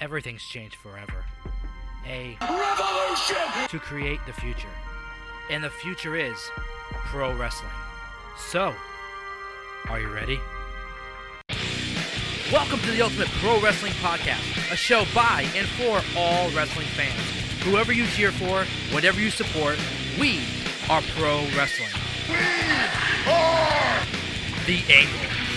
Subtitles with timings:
[0.00, 1.24] everything's changed forever.
[2.06, 3.68] A Revolution!
[3.68, 4.68] to create the future.
[5.50, 6.36] And the future is
[6.90, 7.70] pro wrestling.
[8.38, 8.74] So,
[9.88, 10.40] are you ready?
[12.50, 17.62] Welcome to the Ultimate Pro Wrestling Podcast, a show by and for all wrestling fans.
[17.62, 19.78] Whoever you cheer for, whatever you support,
[20.18, 20.40] we
[20.88, 21.90] are pro wrestling.
[22.28, 22.36] We
[23.30, 25.49] OR The Angle.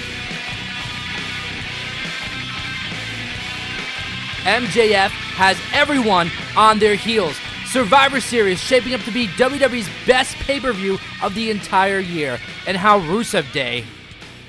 [4.43, 5.07] MJF
[5.38, 7.38] has everyone on their heels.
[7.65, 12.38] Survivor Series shaping up to be WWE's best pay per view of the entire year,
[12.68, 13.86] and how Rusev Day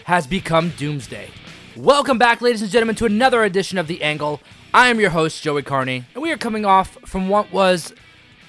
[0.02, 1.30] has become Doomsday.
[1.76, 4.40] Welcome back, ladies and gentlemen, to another edition of The Angle.
[4.74, 7.94] I am your host, Joey Carney, and we are coming off from what was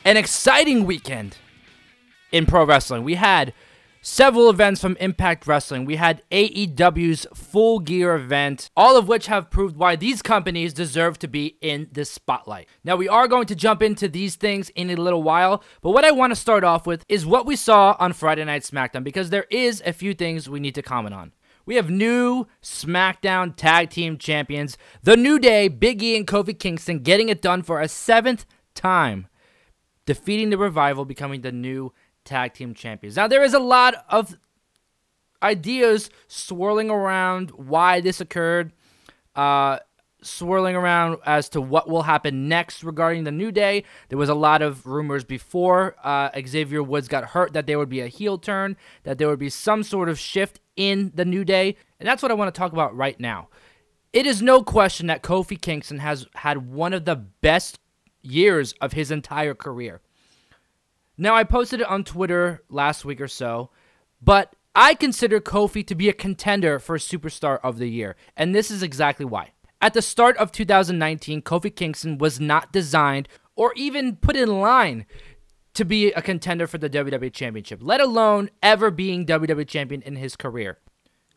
[0.04, 1.38] an exciting weekend
[2.32, 3.04] in pro wrestling.
[3.04, 3.54] We had
[4.06, 5.84] several events from Impact Wrestling.
[5.84, 11.18] We had AEW's Full Gear event, all of which have proved why these companies deserve
[11.20, 12.68] to be in the spotlight.
[12.84, 16.06] Now, we are going to jump into these things in a little while, but what
[16.06, 19.32] I want to start off with is what we saw on Friday Night SmackDown because
[19.32, 21.34] there is a few things we need to comment on.
[21.66, 27.00] We have new SmackDown Tag Team Champions, The New Day, Big E, and Kofi Kingston
[27.00, 29.28] getting it done for a seventh time
[30.06, 31.92] defeating the revival, becoming the new
[32.26, 33.16] tag team champions.
[33.16, 34.36] Now, there is a lot of
[35.42, 38.74] ideas swirling around why this occurred,
[39.36, 39.80] uh,
[40.22, 43.84] swirling around as to what will happen next regarding the New Day.
[44.10, 47.90] There was a lot of rumors before uh, Xavier Woods got hurt that there would
[47.90, 51.46] be a heel turn, that there would be some sort of shift in the New
[51.46, 53.50] Day, and that's what I want to talk about right now.
[54.14, 57.80] It is no question that Kofi Kingston has had one of the best
[58.22, 60.02] years of his entire career.
[61.18, 63.70] Now, I posted it on Twitter last week or so,
[64.22, 68.70] but I consider Kofi to be a contender for Superstar of the Year, and this
[68.70, 69.52] is exactly why.
[69.82, 75.06] At the start of 2019, Kofi Kingston was not designed or even put in line
[75.76, 80.16] to be a contender for the WWE Championship, let alone ever being WWE Champion in
[80.16, 80.80] his career.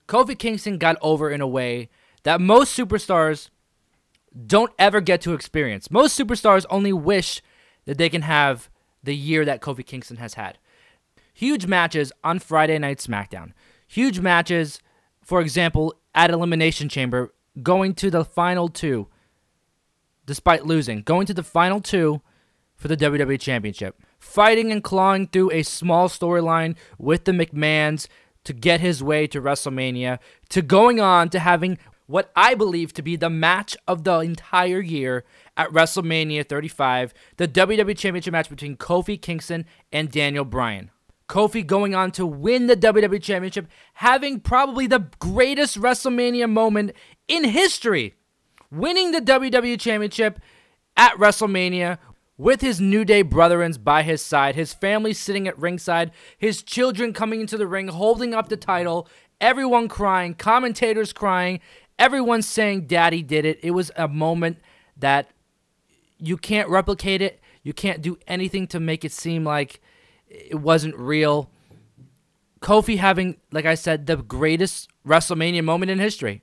[0.08, 1.90] Kofi Kingston got over in a way
[2.22, 3.50] that most superstars
[4.46, 5.90] don't ever get to experience.
[5.90, 7.42] Most superstars only wish
[7.84, 8.70] that they can have
[9.02, 10.58] the year that Kofi Kingston has had.
[11.32, 13.52] Huge matches on Friday Night SmackDown.
[13.86, 14.80] Huge matches,
[15.22, 17.32] for example, at Elimination Chamber,
[17.62, 19.08] going to the final two,
[20.26, 22.20] despite losing, going to the final two
[22.74, 24.00] for the WWE Championship.
[24.18, 28.08] Fighting and clawing through a small storyline with the McMahons
[28.44, 33.02] to get his way to WrestleMania, to going on to having what I believe to
[33.02, 35.24] be the match of the entire year
[35.56, 40.90] at WrestleMania 35, the WWE Championship match between Kofi Kingston and Daniel Bryan.
[41.28, 46.92] Kofi going on to win the WWE Championship, having probably the greatest WrestleMania moment
[47.28, 48.14] in history.
[48.70, 50.40] Winning the WWE Championship
[50.96, 51.98] at WrestleMania
[52.38, 57.12] with his New Day brethrens by his side, his family sitting at ringside, his children
[57.12, 59.06] coming into the ring holding up the title,
[59.40, 61.60] everyone crying, commentators crying,
[61.98, 63.58] everyone saying Daddy did it.
[63.62, 64.58] It was a moment
[64.96, 65.30] that
[66.18, 67.40] you can't replicate it.
[67.62, 69.80] You can't do anything to make it seem like
[70.28, 71.50] it wasn't real.
[72.60, 76.42] Kofi having, like I said, the greatest WrestleMania moment in history.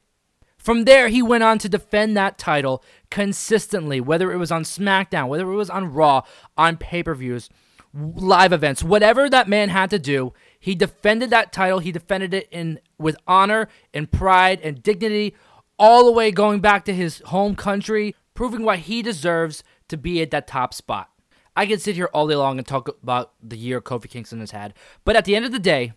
[0.57, 5.27] From there, he went on to defend that title consistently, whether it was on SmackDown,
[5.27, 6.23] whether it was on Raw,
[6.57, 7.49] on pay per views,
[7.95, 11.79] live events, whatever that man had to do, he defended that title.
[11.79, 15.35] He defended it in with honor and pride and dignity,
[15.79, 20.22] all the way going back to his home country, proving why he deserves to be
[20.22, 21.09] at that top spot.
[21.55, 24.51] I can sit here all day long and talk about the year Kofi Kingston has
[24.51, 24.73] had,
[25.05, 25.94] but at the end of the day,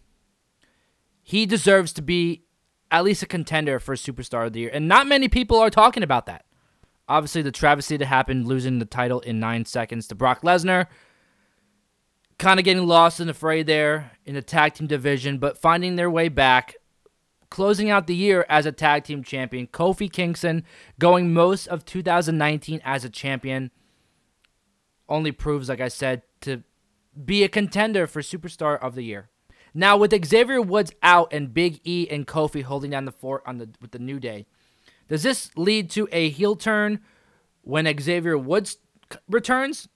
[1.23, 2.45] he deserves to be
[2.91, 4.71] at least a contender for Superstar of the Year.
[4.73, 6.45] And not many people are talking about that.
[7.09, 10.87] Obviously, the travesty that happened, losing the title in nine seconds to Brock Lesnar,
[12.39, 15.97] kind of getting lost in the fray there in the tag team division, but finding
[15.97, 16.77] their way back,
[17.51, 19.67] closing out the year as a tag team champion.
[19.67, 20.65] Kofi Kingston
[20.99, 23.71] going most of 2019 as a champion
[25.09, 26.63] only proves, like I said, to
[27.25, 29.31] be a contender for Superstar of the Year.
[29.75, 33.59] Now with Xavier Woods out and Big E and Kofi holding down the fort on
[33.59, 34.47] the with the New Day,
[35.09, 37.01] does this lead to a heel turn
[37.63, 38.79] when Xavier Woods
[39.29, 39.89] returns?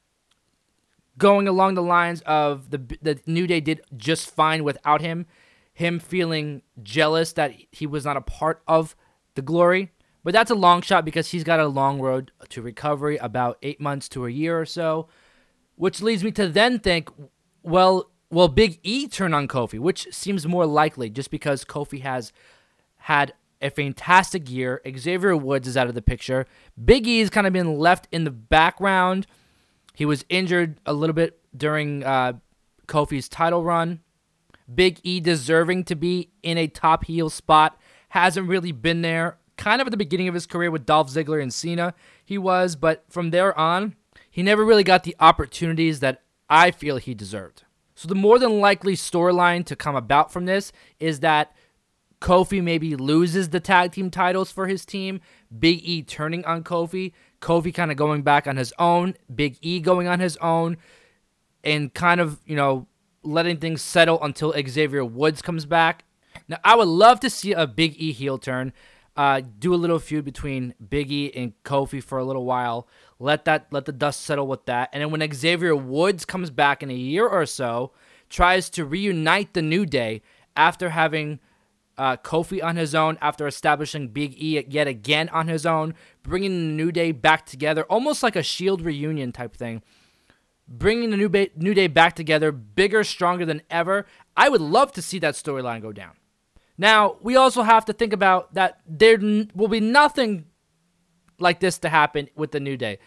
[1.19, 5.26] Going along the lines of the the New Day did just fine without him,
[5.75, 8.97] him feeling jealous that he was not a part of
[9.35, 9.91] the glory.
[10.25, 13.81] But that's a long shot because he's got a long road to recovery, about eight
[13.81, 15.09] months to a year or so,
[15.75, 17.11] which leads me to then think,
[17.62, 22.32] well, will Big E turn on Kofi, which seems more likely just because Kofi has
[22.97, 24.81] had a fantastic year.
[24.97, 26.47] Xavier Woods is out of the picture.
[26.82, 29.26] Big E's kind of been left in the background.
[29.94, 32.35] He was injured a little bit during uh,
[32.87, 34.00] Kofi's title run.
[34.73, 37.79] Big E deserving to be in a top heel spot.
[38.11, 39.39] Hasn't really been there.
[39.56, 41.94] Kind of at the beginning of his career with Dolph Ziggler and Cena,
[42.25, 43.97] he was, but from there on,
[44.31, 47.65] he never really got the opportunities that I feel he deserved.
[47.95, 51.55] So the more than likely storyline to come about from this is that
[52.21, 55.21] Kofi maybe loses the tag team titles for his team,
[55.56, 57.12] Big E turning on Kofi,
[57.43, 60.79] Kofi kind of going back on his own, Big E going on his own,
[61.62, 62.87] and kind of, you know,
[63.23, 66.05] letting things settle until Xavier Woods comes back.
[66.49, 68.73] Now, I would love to see a Big E heel turn.
[69.15, 72.89] Uh, do a little feud between Big E and Kofi for a little while.
[73.19, 74.88] Let that let the dust settle with that.
[74.93, 77.93] And then when Xavier Woods comes back in a year or so,
[78.31, 80.23] tries to reunite the New Day
[80.56, 81.41] after having
[81.99, 86.50] uh, Kofi on his own, after establishing Big E yet again on his own, bringing
[86.50, 89.83] the New Day back together, almost like a Shield reunion type thing
[90.69, 94.06] bringing the New, ba- New Day back together, bigger, stronger than ever.
[94.37, 96.12] I would love to see that storyline go down.
[96.79, 100.47] Now, we also have to think about that there n- will be nothing
[101.38, 102.99] like this to happen with the New Day.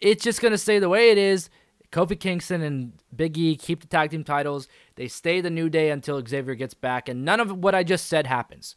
[0.00, 1.48] It's just going to stay the way it is.
[1.92, 4.68] Kofi Kingston and Big E keep the tag team titles.
[4.96, 8.06] They stay the New Day until Xavier gets back, and none of what I just
[8.06, 8.76] said happens.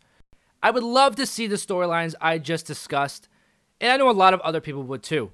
[0.61, 3.29] I would love to see the storylines I just discussed,
[3.79, 5.31] and I know a lot of other people would too.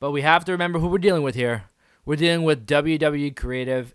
[0.00, 1.64] But we have to remember who we're dealing with here.
[2.04, 3.94] We're dealing with WWE Creative,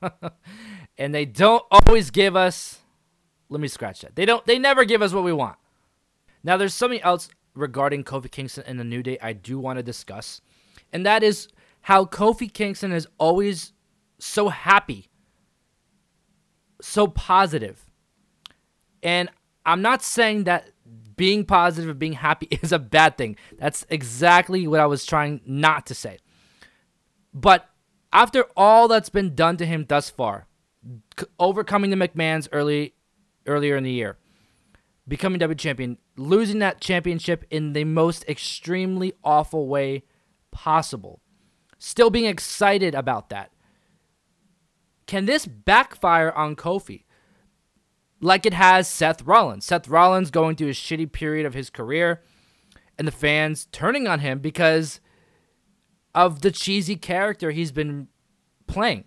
[0.98, 2.78] and they don't always give us.
[3.48, 4.16] Let me scratch that.
[4.16, 4.44] They don't.
[4.46, 5.56] They never give us what we want.
[6.44, 9.82] Now, there's something else regarding Kofi Kingston and the New Day I do want to
[9.82, 10.40] discuss,
[10.92, 11.48] and that is
[11.82, 13.72] how Kofi Kingston is always
[14.18, 15.08] so happy,
[16.80, 17.90] so positive.
[19.02, 19.28] And
[19.66, 20.70] I'm not saying that
[21.16, 23.36] being positive and being happy is a bad thing.
[23.58, 26.18] That's exactly what I was trying not to say.
[27.34, 27.68] But
[28.12, 30.46] after all that's been done to him thus far,
[31.38, 32.94] overcoming the McMahons early
[33.46, 34.18] earlier in the year,
[35.08, 40.04] becoming W champion, losing that championship in the most extremely awful way
[40.50, 41.21] possible,
[41.82, 43.50] still being excited about that.
[45.06, 47.04] Can this backfire on Kofi?
[48.20, 49.64] Like it has Seth Rollins.
[49.64, 52.22] Seth Rollins going through a shitty period of his career
[52.96, 55.00] and the fans turning on him because
[56.14, 58.06] of the cheesy character he's been
[58.68, 59.04] playing.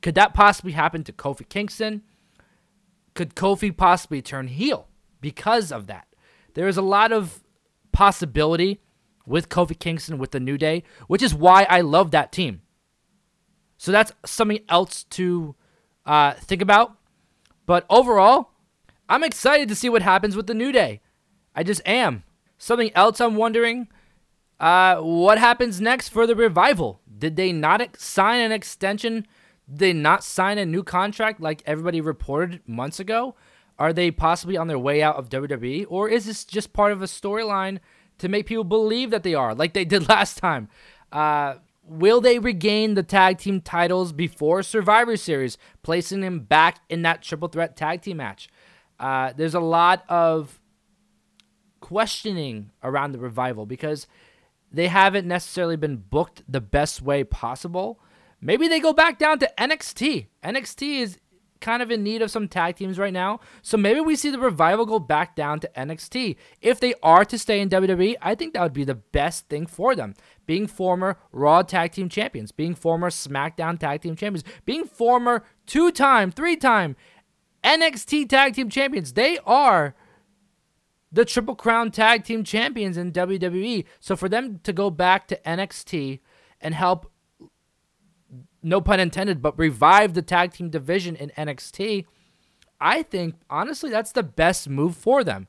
[0.00, 2.02] Could that possibly happen to Kofi Kingston?
[3.14, 4.88] Could Kofi possibly turn heel
[5.20, 6.08] because of that?
[6.54, 7.44] There is a lot of
[7.92, 8.80] possibility
[9.26, 12.62] with Kofi Kingston with the New Day, which is why I love that team.
[13.78, 15.54] So that's something else to
[16.06, 16.96] uh, think about.
[17.66, 18.50] But overall,
[19.08, 21.00] I'm excited to see what happens with the New Day.
[21.54, 22.24] I just am.
[22.58, 23.88] Something else I'm wondering
[24.62, 27.00] uh, what happens next for the revival?
[27.18, 29.26] Did they not ex- sign an extension?
[29.68, 33.34] Did they not sign a new contract like everybody reported months ago?
[33.76, 35.86] Are they possibly on their way out of WWE?
[35.88, 37.80] Or is this just part of a storyline
[38.22, 40.68] to make people believe that they are, like they did last time?
[41.10, 47.02] Uh, will they regain the tag team titles before Survivor Series, placing them back in
[47.02, 48.48] that triple threat tag team match?
[48.98, 50.60] Uh, there's a lot of
[51.80, 54.06] questioning around the revival because
[54.70, 58.00] they haven't necessarily been booked the best way possible.
[58.40, 60.28] Maybe they go back down to NXT.
[60.44, 61.18] NXT is
[61.62, 63.40] kind of in need of some tag teams right now.
[63.62, 66.36] So maybe we see the revival go back down to NXT.
[66.60, 69.64] If they are to stay in WWE, I think that would be the best thing
[69.66, 70.14] for them.
[70.44, 75.90] Being former Raw tag team champions, being former SmackDown tag team champions, being former two
[75.90, 76.96] time, three time
[77.64, 79.12] NXT tag team champions.
[79.12, 79.94] They are
[81.12, 83.84] the Triple Crown Tag Team Champions in WWE.
[84.00, 86.20] So for them to go back to NXT
[86.60, 87.11] and help,
[88.62, 92.06] no pun intended, but revive the tag team division in NXT,
[92.80, 95.48] I think honestly that's the best move for them.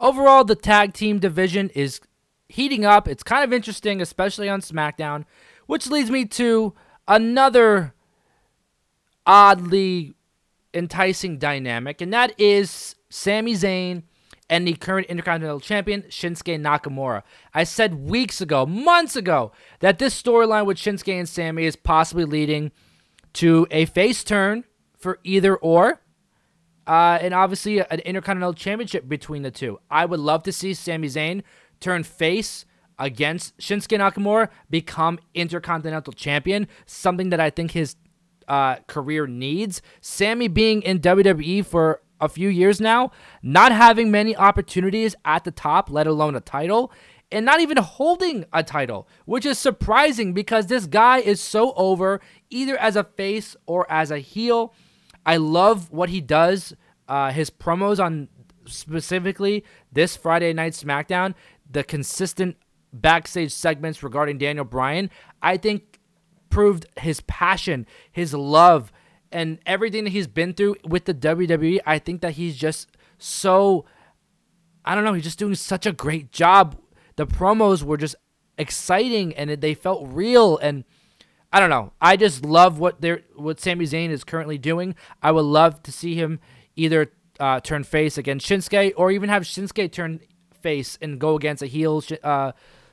[0.00, 2.00] Overall, the tag team division is
[2.48, 3.06] heating up.
[3.06, 5.24] It's kind of interesting, especially on SmackDown,
[5.66, 6.74] which leads me to
[7.06, 7.94] another
[9.24, 10.14] oddly
[10.74, 14.02] enticing dynamic, and that is Sami Zayn
[14.52, 17.22] and the current Intercontinental Champion, Shinsuke Nakamura.
[17.54, 22.26] I said weeks ago, months ago, that this storyline with Shinsuke and Sami is possibly
[22.26, 22.70] leading
[23.32, 24.64] to a face turn
[24.98, 26.02] for either or.
[26.86, 29.80] Uh, and obviously, an Intercontinental Championship between the two.
[29.90, 31.44] I would love to see Sami Zayn
[31.80, 32.66] turn face
[32.98, 37.96] against Shinsuke Nakamura, become Intercontinental Champion, something that I think his
[38.48, 39.80] uh, career needs.
[40.02, 43.10] Sami being in WWE for a few years now,
[43.42, 46.90] not having many opportunities at the top, let alone a title,
[47.30, 52.20] and not even holding a title, which is surprising because this guy is so over
[52.48, 54.72] either as a face or as a heel.
[55.26, 56.74] I love what he does,
[57.08, 58.28] uh, his promos on
[58.66, 61.34] specifically this Friday night SmackDown,
[61.68, 62.56] the consistent
[62.92, 65.10] backstage segments regarding Daniel Bryan,
[65.40, 65.98] I think
[66.50, 68.92] proved his passion, his love,
[69.32, 71.80] and everything that he's been through with the WWE.
[71.86, 73.84] I think that he's just so,
[74.84, 76.76] I don't know, he's just doing such a great job.
[77.16, 78.16] The promos were just
[78.58, 80.84] exciting and they felt real and
[81.52, 81.92] I don't know.
[82.00, 84.94] I just love what they're what Sami Zayn is currently doing.
[85.22, 86.40] I would love to see him
[86.76, 90.20] either uh, turn face against Shinsuke or even have Shinsuke turn
[90.62, 92.52] face and go against a heel uh,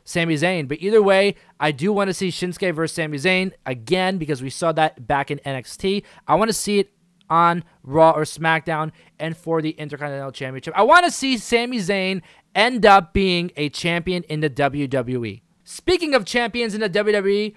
[0.10, 0.68] Sami Zayn.
[0.68, 4.50] But either way, I do want to see Shinsuke versus Sami Zayn again because we
[4.50, 6.04] saw that back in NXT.
[6.28, 6.92] I want to see it
[7.30, 10.74] on Raw or SmackDown and for the Intercontinental Championship.
[10.76, 12.24] I want to see Sami Zayn
[12.56, 15.42] end up being a champion in the WWE.
[15.64, 17.54] Speaking of champions in the WWE,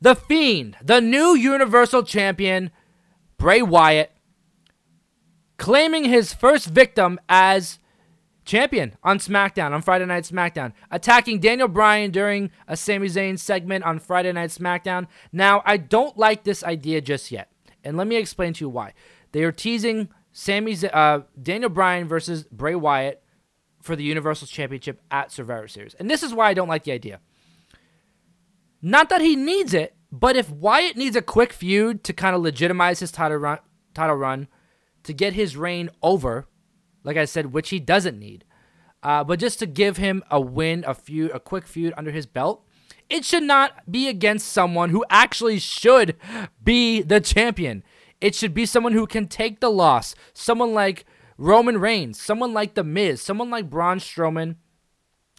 [0.00, 2.72] The Fiend, the new Universal Champion,
[3.36, 4.10] Bray Wyatt,
[5.58, 7.78] claiming his first victim as
[8.48, 13.84] champion on SmackDown on Friday Night SmackDown, attacking Daniel Bryan during a Sami Zayn segment
[13.84, 15.06] on Friday Night SmackDown.
[15.30, 17.52] Now, I don't like this idea just yet,
[17.84, 18.94] and let me explain to you why.
[19.32, 23.22] They are teasing Sami Z- uh, Daniel Bryan versus Bray Wyatt
[23.82, 26.92] for the Universal Championship at Survivor Series, and this is why I don't like the
[26.92, 27.20] idea.
[28.80, 32.40] Not that he needs it, but if Wyatt needs a quick feud to kind of
[32.40, 33.58] legitimize his title run,
[33.92, 34.48] title run,
[35.02, 36.46] to get his reign over
[37.08, 38.44] like I said, which he doesn't need.
[39.02, 42.26] Uh, but just to give him a win, a feud, a quick feud under his
[42.26, 42.66] belt,
[43.08, 46.16] it should not be against someone who actually should
[46.62, 47.82] be the champion.
[48.20, 50.14] It should be someone who can take the loss.
[50.34, 51.06] Someone like
[51.38, 54.56] Roman Reigns, someone like The Miz, someone like Braun Strowman,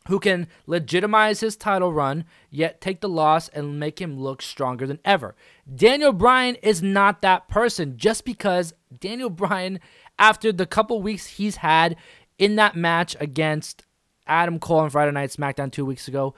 [0.07, 4.87] who can legitimize his title run, yet take the loss and make him look stronger
[4.87, 5.35] than ever.
[5.71, 9.79] Daniel Bryan is not that person just because Daniel Bryan
[10.19, 11.95] after the couple weeks he's had
[12.37, 13.85] in that match against
[14.27, 16.35] Adam Cole on Friday Night SmackDown two weeks ago.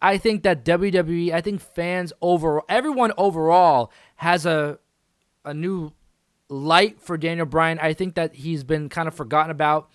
[0.00, 4.78] I think that WWE, I think fans overall, everyone overall has a
[5.44, 5.92] a new
[6.48, 7.78] light for Daniel Bryan.
[7.80, 9.88] I think that he's been kind of forgotten about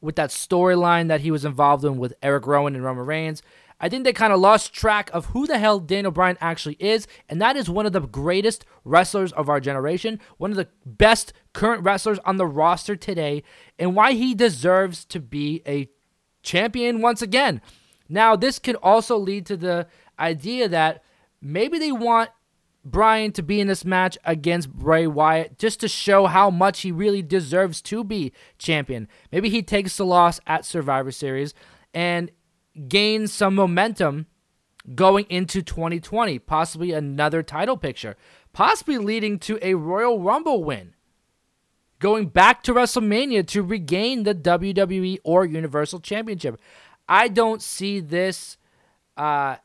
[0.00, 3.42] with that storyline that he was involved in with Eric Rowan and Roman Reigns.
[3.82, 7.08] I think they kind of lost track of who the hell Daniel Bryan actually is,
[7.28, 11.32] and that is one of the greatest wrestlers of our generation, one of the best
[11.52, 13.42] current wrestlers on the roster today,
[13.80, 15.88] and why he deserves to be a
[16.44, 17.60] champion once again.
[18.08, 21.02] Now, this could also lead to the idea that
[21.40, 22.30] maybe they want
[22.84, 26.92] Bryan to be in this match against Bray Wyatt just to show how much he
[26.92, 29.08] really deserves to be champion.
[29.32, 31.54] Maybe he takes the loss at Survivor Series
[31.94, 32.30] and
[32.88, 34.26] gain some momentum
[34.94, 38.16] going into 2020, possibly another title picture,
[38.52, 40.94] possibly leading to a Royal Rumble win,
[41.98, 46.60] going back to WrestleMania to regain the WWE or Universal Championship.
[47.08, 48.56] I don't see this
[49.16, 49.56] uh,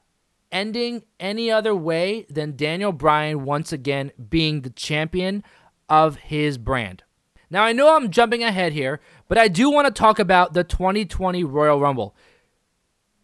[0.52, 5.44] ending any other way than Daniel Bryan once again being the champion
[5.90, 7.04] of his brand.
[7.50, 9.00] Now, I know I'm jumping ahead here,
[9.30, 12.14] but I do want to talk about the 2020 Royal Rumble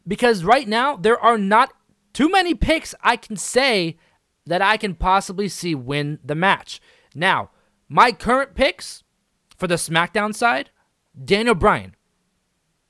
[0.07, 1.73] because right now there are not
[2.13, 3.97] too many picks I can say
[4.45, 6.81] that I can possibly see win the match.
[7.15, 7.51] Now,
[7.87, 9.03] my current picks
[9.57, 10.69] for the SmackDown side
[11.23, 11.95] Daniel Bryan.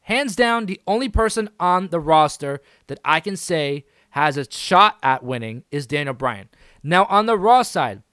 [0.02, 4.98] Hands down, the only person on the roster that I can say has a shot
[5.02, 6.50] at winning is Daniel Bryan.
[6.84, 8.04] Now, on the Raw side,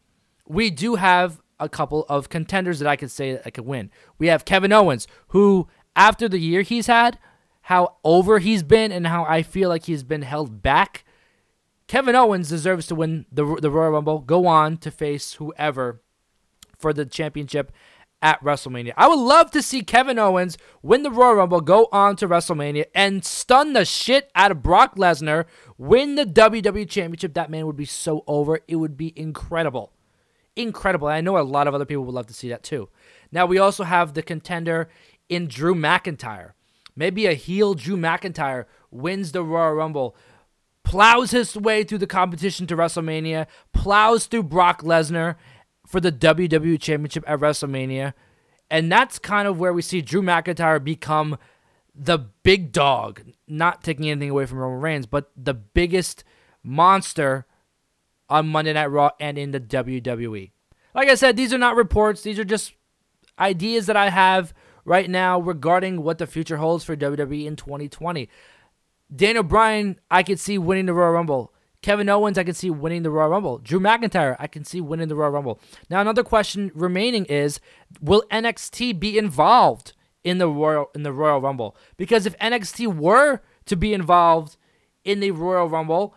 [0.46, 3.90] we do have a couple of contenders that I can say that I could win.
[4.18, 7.18] We have Kevin Owens, who, after the year he's had,
[7.70, 11.04] how over he's been and how I feel like he's been held back.
[11.86, 16.02] Kevin Owens deserves to win the, the Royal Rumble, go on to face whoever
[16.76, 17.70] for the championship
[18.20, 18.92] at WrestleMania.
[18.96, 22.86] I would love to see Kevin Owens win the Royal Rumble, go on to WrestleMania,
[22.92, 25.44] and stun the shit out of Brock Lesnar,
[25.78, 27.34] win the WWE Championship.
[27.34, 28.58] That man would be so over.
[28.66, 29.92] It would be incredible.
[30.56, 31.06] Incredible.
[31.06, 32.88] I know a lot of other people would love to see that too.
[33.30, 34.88] Now, we also have the contender
[35.28, 36.54] in Drew McIntyre.
[36.96, 40.16] Maybe a heel Drew McIntyre wins the Royal Rumble,
[40.84, 45.36] plows his way through the competition to WrestleMania, plows through Brock Lesnar
[45.86, 48.14] for the WWE Championship at WrestleMania.
[48.70, 51.38] And that's kind of where we see Drew McIntyre become
[51.94, 56.24] the big dog, not taking anything away from Roman Reigns, but the biggest
[56.62, 57.46] monster
[58.28, 60.52] on Monday Night Raw and in the WWE.
[60.94, 62.74] Like I said, these are not reports, these are just
[63.38, 68.28] ideas that I have right now regarding what the future holds for WWE in 2020.
[69.14, 71.52] Daniel Bryan, I could see winning the Royal Rumble.
[71.82, 73.58] Kevin Owens, I can see winning the Royal Rumble.
[73.58, 75.60] Drew McIntyre, I can see winning the Royal Rumble.
[75.88, 77.58] Now, another question remaining is:
[78.00, 81.74] Will NXT be involved in the Royal in the Royal Rumble?
[81.96, 84.56] Because if NXT were to be involved
[85.04, 86.14] in the Royal Rumble,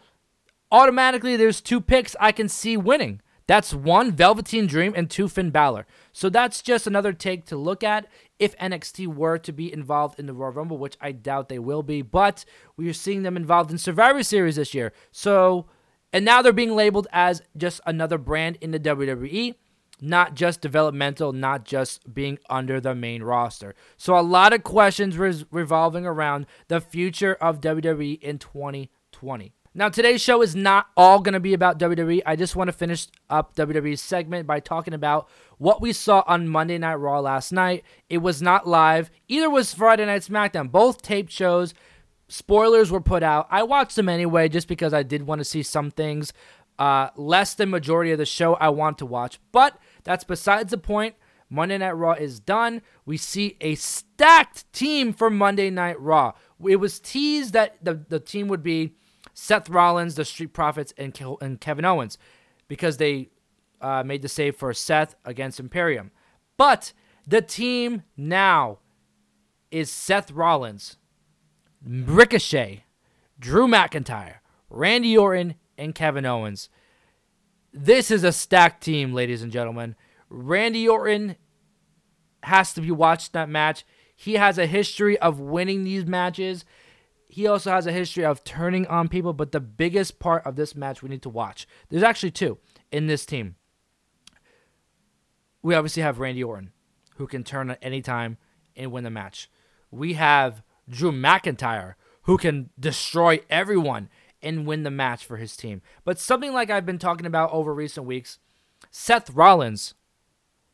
[0.71, 3.21] automatically there's two picks I can see winning.
[3.47, 5.85] That's one Velveteen Dream and two Finn Balor.
[6.11, 8.07] So that's just another take to look at
[8.39, 11.83] if NXT were to be involved in the Royal Rumble, which I doubt they will
[11.83, 12.01] be.
[12.01, 12.45] But
[12.77, 14.93] we are seeing them involved in Survivor Series this year.
[15.11, 15.65] So,
[16.11, 19.55] and now they're being labeled as just another brand in the WWE,
[19.99, 23.75] not just developmental, not just being under the main roster.
[23.97, 29.53] So a lot of questions res- revolving around the future of WWE in 2020.
[29.75, 32.21] Now, today's show is not all going to be about WWE.
[32.27, 35.27] I just want to finish up WWE's segment by talking about
[35.57, 37.83] what we saw on Monday Night Raw last night.
[38.07, 40.71] It was not live, either was Friday Night SmackDown.
[40.71, 41.73] Both taped shows.
[42.27, 43.47] Spoilers were put out.
[43.49, 46.33] I watched them anyway just because I did want to see some things.
[46.77, 50.77] Uh, less than majority of the show I want to watch, but that's besides the
[50.77, 51.15] point.
[51.49, 52.81] Monday Night Raw is done.
[53.05, 56.33] We see a stacked team for Monday Night Raw.
[56.67, 58.95] It was teased that the, the team would be
[59.33, 62.17] Seth Rollins, the Street Profits, and, Ke- and Kevin Owens
[62.67, 63.29] because they
[63.81, 66.11] uh, made the save for Seth against Imperium.
[66.57, 66.93] But
[67.27, 68.79] the team now
[69.71, 70.97] is Seth Rollins,
[71.85, 72.85] Ricochet,
[73.39, 74.35] Drew McIntyre,
[74.69, 76.69] Randy Orton, and Kevin Owens.
[77.73, 79.95] This is a stacked team, ladies and gentlemen.
[80.29, 81.35] Randy Orton
[82.43, 83.83] has to be watched that match.
[84.15, 86.65] He has a history of winning these matches
[87.33, 90.75] he also has a history of turning on people, but the biggest part of this
[90.75, 91.67] match we need to watch.
[91.89, 92.59] There's actually two
[92.91, 93.55] in this team.
[95.63, 96.73] We obviously have Randy Orton,
[97.15, 98.37] who can turn at any time
[98.75, 99.49] and win the match.
[99.89, 104.09] We have Drew McIntyre, who can destroy everyone
[104.43, 105.81] and win the match for his team.
[106.05, 108.37] But something like I've been talking about over recent weeks,
[108.91, 109.95] Seth Rollins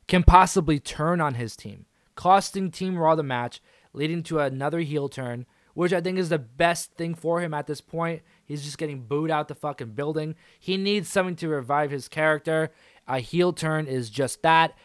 [0.10, 3.62] can possibly turn on his team, costing Team Raw the match,
[3.93, 5.45] leading to another heel turn
[5.80, 8.22] which I think is the best thing for him at this point.
[8.44, 10.36] He's just getting booed out the fucking building.
[10.60, 12.72] He needs something to revive his character.
[13.08, 14.78] A heel turn is just that.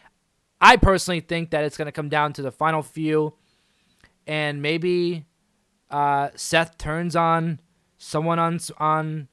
[0.61, 3.33] I personally think that it's going to come down to the final few,
[4.25, 5.25] and maybe
[5.91, 7.59] uh, Seth turns on
[7.97, 9.27] someone on on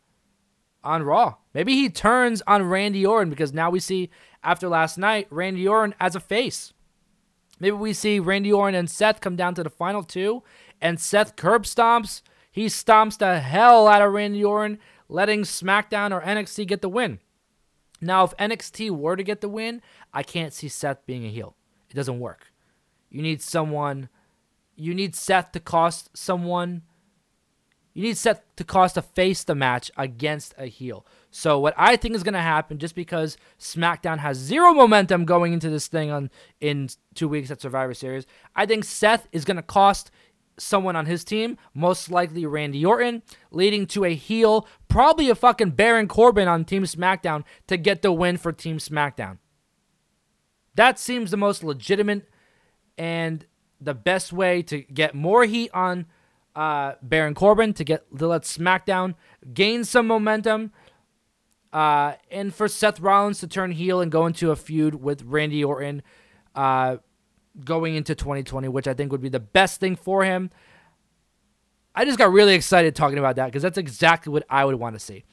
[0.83, 1.37] on Raw.
[1.55, 4.11] Maybe he turns on Randy Orton because now we see
[4.42, 6.72] after last night Randy Orton as a face.
[7.61, 10.42] Maybe we see Randy Orton and Seth come down to the final two,
[10.83, 12.21] and Seth curb stomps.
[12.51, 17.21] He stomps the hell out of Randy Orton, letting SmackDown or NXT get the win.
[18.01, 19.81] Now, if NXT were to get the win,
[20.12, 21.57] I can't see Seth being a heel.
[21.88, 22.53] It doesn't work.
[23.09, 24.09] You need someone,
[24.75, 26.83] you need Seth to cost someone
[27.95, 31.07] you need Seth to cost to face the match against a heel.
[31.31, 35.53] So what I think is going to happen, just because SmackDown has zero momentum going
[35.53, 39.57] into this thing on in two weeks at Survivor Series, I think Seth is going
[39.57, 40.11] to cost
[40.58, 45.70] someone on his team, most likely Randy Orton, leading to a heel, probably a fucking
[45.70, 49.38] Baron Corbin on Team SmackDown to get the win for Team SmackDown.
[50.74, 52.28] That seems the most legitimate
[52.96, 53.44] and
[53.80, 56.06] the best way to get more heat on
[56.54, 59.14] uh, Baron Corbin to get to let SmackDown
[59.52, 60.72] gain some momentum.
[61.72, 65.64] Uh, and for Seth Rollins to turn heel and go into a feud with Randy
[65.64, 66.02] Orton
[66.54, 66.98] uh,
[67.64, 70.50] going into 2020, which I think would be the best thing for him.
[71.94, 74.94] I just got really excited talking about that because that's exactly what I would want
[74.94, 75.24] to see.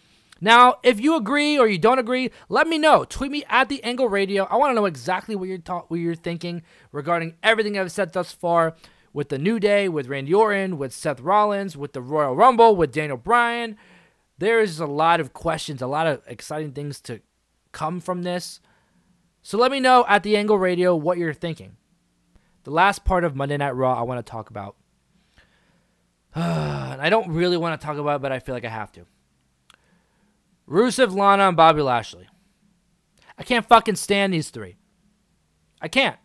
[0.41, 3.03] Now, if you agree or you don't agree, let me know.
[3.03, 4.45] Tweet me at the Angle Radio.
[4.45, 8.13] I want to know exactly what you're ta- what you're thinking regarding everything I've said
[8.13, 8.75] thus far
[9.11, 12.91] with the New Day, with Randy Orton, with Seth Rollins, with the Royal Rumble, with
[12.91, 13.75] Daniel Bryan.
[14.37, 17.21] There is a lot of questions, a lot of exciting things to
[17.71, 18.61] come from this.
[19.41, 21.75] So let me know at the Angle Radio what you're thinking.
[22.69, 24.75] The last part of Monday Night Raw I want to talk about.
[26.35, 29.07] I don't really want to talk about it, but I feel like I have to.
[30.69, 32.27] Rusev, Lana, and Bobby Lashley.
[33.39, 34.77] I can't fucking stand these three.
[35.81, 36.17] I can't.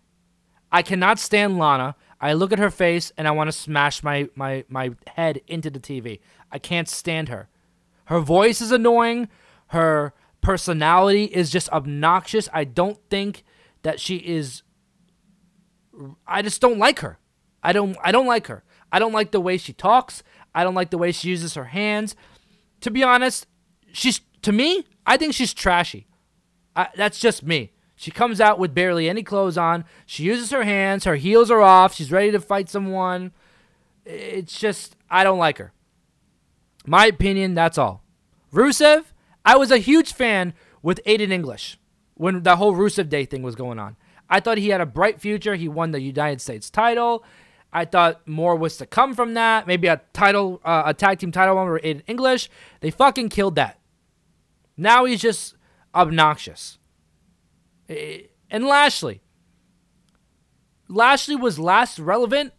[0.71, 1.97] I cannot stand Lana.
[2.21, 5.71] I look at her face and I want to smash my, my, my head into
[5.71, 6.21] the TV.
[6.53, 7.49] I can't stand her.
[8.05, 9.31] Her voice is annoying.
[9.69, 12.51] Her personality is just obnoxious.
[12.53, 13.45] I don't think
[13.81, 14.63] that she is
[16.27, 17.19] I just don't like her.
[17.63, 18.65] I don't I don't like her.
[18.93, 20.23] I don't like the way she talks.
[20.55, 22.15] I don't like the way she uses her hands.
[22.81, 23.47] To be honest,
[23.93, 26.07] she's to me, I think she's trashy.
[26.77, 27.73] I, that's just me.
[27.97, 29.85] She comes out with barely any clothes on.
[30.05, 31.05] She uses her hands.
[31.05, 31.95] Her heels are off.
[31.95, 33.33] She's ready to fight someone.
[34.05, 35.73] It's just, I don't like her.
[36.87, 38.03] My opinion, that's all.
[38.53, 39.05] Rusev,
[39.45, 41.79] I was a huge fan with Aiden English
[42.15, 43.97] when the whole Rusev Day thing was going on.
[44.29, 45.55] I thought he had a bright future.
[45.55, 47.25] He won the United States title.
[47.73, 49.67] I thought more was to come from that.
[49.67, 52.49] Maybe a title, uh, a tag team title one Aiden English.
[52.81, 53.81] They fucking killed that.
[54.77, 55.57] Now he's just
[55.95, 56.79] obnoxious.
[57.89, 59.23] And Lashley.
[60.89, 62.53] Lashley was last relevant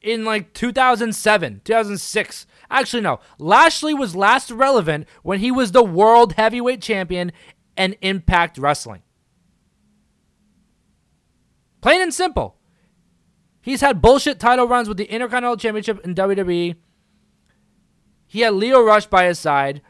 [0.00, 2.46] in like 2007, 2006.
[2.70, 3.20] Actually, no.
[3.38, 7.32] Lashley was last relevant when he was the world heavyweight champion
[7.76, 9.02] and Impact Wrestling.
[11.84, 12.56] Plain and simple.
[13.60, 16.76] He's had bullshit title runs with the Intercontinental Championship in WWE.
[18.26, 19.82] He had Lio Rush by his side.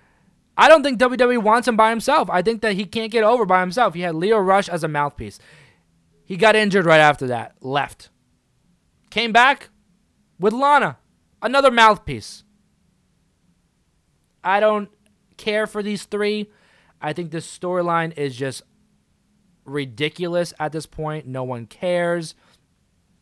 [0.56, 2.28] I don't think WWE wants him by himself.
[2.28, 3.94] I think that he can't get over by himself.
[3.94, 5.38] He had Lio Rush as a mouthpiece.
[6.24, 8.10] He got injured right after that, left.
[9.10, 9.68] Came back
[10.40, 10.98] with Lana,
[11.42, 12.42] another mouthpiece.
[14.42, 14.88] I don't
[15.36, 16.50] care for these three.
[17.00, 18.62] I think this storyline is just
[19.64, 21.26] ridiculous at this point.
[21.26, 22.34] No one cares.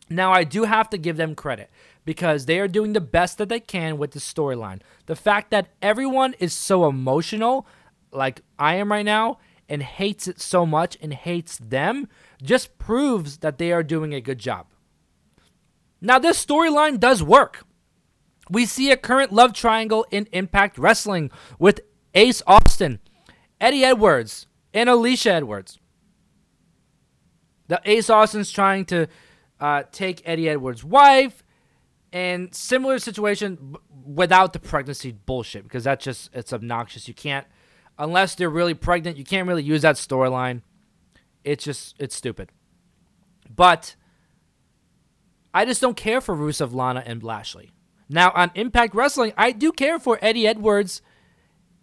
[0.09, 1.71] Now, I do have to give them credit
[2.05, 4.81] because they are doing the best that they can with the storyline.
[5.07, 7.67] The fact that everyone is so emotional,
[8.13, 12.09] like I am right now, and hates it so much and hates them,
[12.43, 14.67] just proves that they are doing a good job.
[16.01, 17.65] Now, this storyline does work.
[18.51, 21.81] We see a current love triangle in Impact Wrestling with
[22.15, 22.99] Ace Austin,
[23.61, 25.79] Eddie Edwards, and Alicia Edwards.
[27.73, 29.07] The Ace Austin's trying to
[29.59, 31.43] uh, take Eddie Edwards' wife,
[32.13, 37.09] and similar situation b- without the pregnancy bullshit because that's just it's obnoxious.
[37.09, 37.47] You can't
[37.99, 39.17] unless they're really pregnant.
[39.17, 40.61] You can't really use that storyline.
[41.45, 42.51] It's just it's stupid.
[43.49, 43.97] But
[45.55, 47.71] I just don't care for Rusev, Lana, and Lashley.
[48.07, 51.01] Now on Impact Wrestling, I do care for Eddie Edwards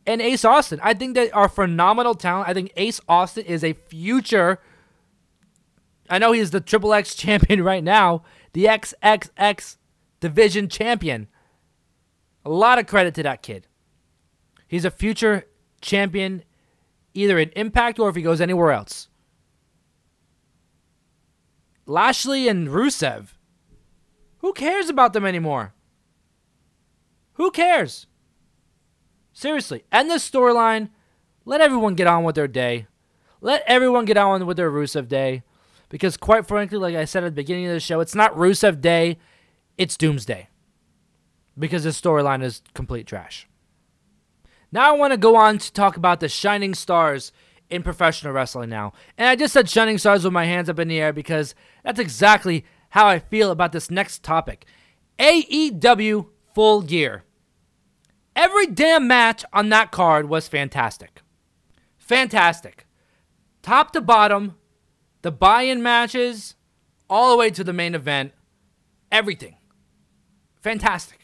[0.06, 0.80] and Ace Austin.
[0.84, 2.47] I think they are phenomenal talent.
[2.47, 4.60] I think Ace Austin is a future
[6.10, 9.78] I know he's the Triple X champion right now, the XXX
[10.19, 11.28] division champion.
[12.43, 13.67] A lot of credit to that kid.
[14.67, 15.48] He's a future
[15.82, 16.43] champion
[17.13, 19.08] either in Impact or if he goes anywhere else.
[21.86, 23.30] Lashley and Rusev.
[24.39, 25.74] Who cares about them anymore?
[27.34, 28.06] Who cares?
[29.34, 30.89] Seriously, end this storyline.
[31.45, 32.88] Let everyone get on with their day.
[33.41, 35.43] Let everyone get on with their Rusev day.
[35.89, 38.80] Because quite frankly, like I said at the beginning of the show, it's not Rusev
[38.80, 39.17] Day,
[39.78, 40.47] it's Doomsday.
[41.58, 43.47] Because the storyline is complete trash.
[44.71, 47.32] Now I want to go on to talk about the shining stars
[47.69, 48.93] in professional wrestling now.
[49.17, 51.99] And I just said shining stars with my hands up in the air because that's
[51.99, 54.65] exactly how I feel about this next topic.
[55.17, 57.23] AEW Full Gear.
[58.36, 61.21] Every damn match on that card was fantastic.
[61.97, 62.88] Fantastic.
[63.62, 64.56] Top to bottom,
[65.21, 66.55] the buy in matches,
[67.10, 68.34] all the way to the main event,
[69.12, 69.55] everything.
[70.62, 71.19] Fantastic.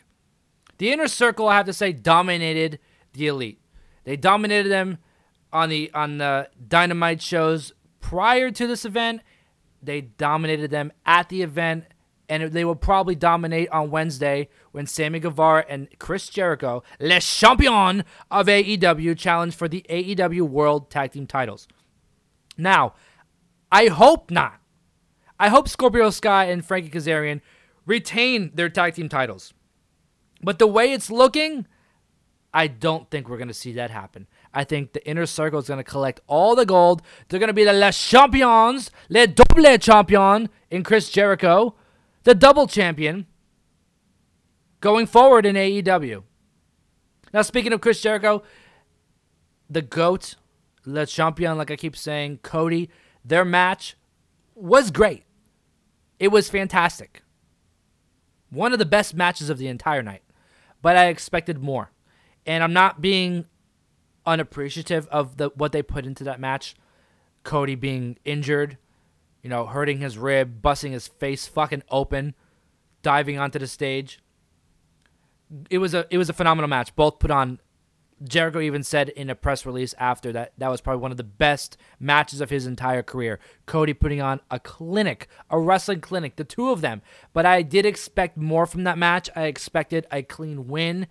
[0.77, 2.79] The inner circle, I have to say, dominated
[3.13, 3.59] the elite.
[4.03, 4.97] They dominated them
[5.51, 9.21] on the on the dynamite shows prior to this event.
[9.81, 11.85] They dominated them at the event,
[12.27, 18.03] and they will probably dominate on Wednesday when Sammy Guevara and Chris Jericho, Les Champions
[18.29, 21.67] of AEW, challenge for the AEW World Tag Team titles.
[22.57, 22.93] Now,
[23.71, 24.59] I hope not.
[25.39, 27.41] I hope Scorpio Sky and Frankie Kazarian
[27.85, 29.53] retain their tag team titles.
[30.41, 31.67] But the way it's looking,
[32.53, 34.27] I don't think we're going to see that happen.
[34.53, 37.01] I think the inner circle is going to collect all the gold.
[37.27, 41.75] They're going to be the Les Champions, Les Double Champion in Chris Jericho,
[42.23, 43.27] the double champion
[44.81, 46.23] going forward in AEW.
[47.33, 48.43] Now, speaking of Chris Jericho,
[49.69, 50.35] the GOAT,
[50.85, 52.89] Le Champion, like I keep saying, Cody
[53.25, 53.97] their match
[54.53, 55.23] was great.
[56.19, 57.23] It was fantastic.
[58.49, 60.21] One of the best matches of the entire night.
[60.81, 61.91] But I expected more.
[62.45, 63.45] And I'm not being
[64.25, 66.75] unappreciative of the what they put into that match.
[67.43, 68.77] Cody being injured,
[69.41, 72.35] you know, hurting his rib, busting his face fucking open,
[73.01, 74.19] diving onto the stage.
[75.69, 76.95] It was a it was a phenomenal match.
[76.95, 77.59] Both put on
[78.23, 81.23] Jericho even said in a press release after that that was probably one of the
[81.23, 83.39] best matches of his entire career.
[83.65, 87.01] Cody putting on a clinic, a wrestling clinic, the two of them.
[87.33, 89.29] But I did expect more from that match.
[89.35, 91.07] I expected a clean win.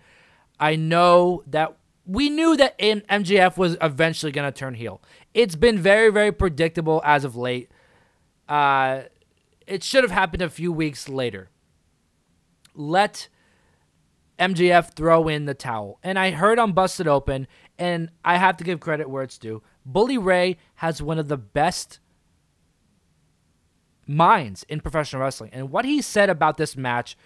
[0.58, 5.00] I know that we knew that MJF was eventually going to turn heel.
[5.32, 7.70] It's been very, very predictable as of late.
[8.48, 9.02] Uh,
[9.66, 11.50] it should have happened a few weeks later.
[12.74, 13.28] Let
[14.38, 15.98] MJF throw in the towel.
[16.02, 17.46] And I heard on Busted Open,
[17.78, 19.62] and I have to give credit where it's due.
[19.86, 22.00] Bully Ray has one of the best
[24.06, 25.50] minds in professional wrestling.
[25.52, 27.16] And what he said about this match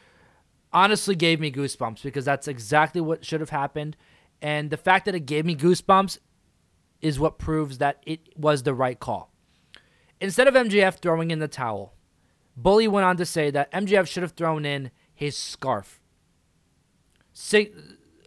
[0.72, 3.96] honestly gave me goosebumps because that's exactly what should have happened.
[4.40, 6.18] And the fact that it gave me goosebumps
[7.00, 9.32] is what proves that it was the right call.
[10.20, 11.94] Instead of MJF throwing in the towel,
[12.56, 16.00] Bully went on to say that MJF should have thrown in his scarf,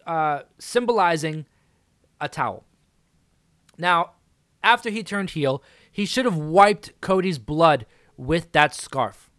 [0.06, 1.46] uh, symbolizing
[2.20, 2.66] a towel.
[3.78, 4.12] Now,
[4.64, 9.30] after he turned heel, he should have wiped Cody's blood with that scarf.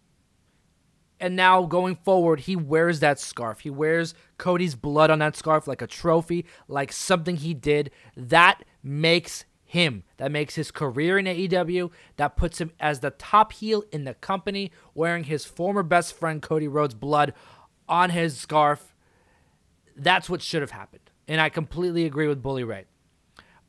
[1.19, 3.61] And now going forward, he wears that scarf.
[3.61, 7.91] He wears Cody's blood on that scarf like a trophy, like something he did.
[8.17, 10.03] That makes him.
[10.17, 11.91] That makes his career in AEW.
[12.17, 16.41] That puts him as the top heel in the company, wearing his former best friend
[16.41, 17.33] Cody Rhodes' blood
[17.87, 18.92] on his scarf.
[19.95, 21.09] That's what should have happened.
[21.27, 22.85] And I completely agree with Bully Ray.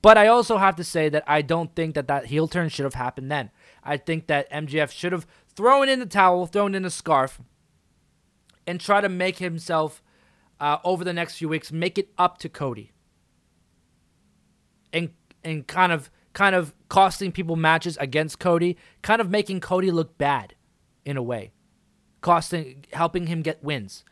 [0.03, 2.85] But I also have to say that I don't think that that heel turn should
[2.85, 3.51] have happened then.
[3.83, 7.41] I think that MJF should have thrown in the towel, thrown in the scarf,
[8.67, 10.03] and try to make himself
[10.61, 12.93] uh, over the next few weeks make it up to Cody,
[14.93, 15.11] and
[15.43, 20.19] and kind of kind of costing people matches against Cody, kind of making Cody look
[20.19, 20.55] bad
[21.05, 21.53] in a way,
[22.21, 24.05] costing helping him get wins,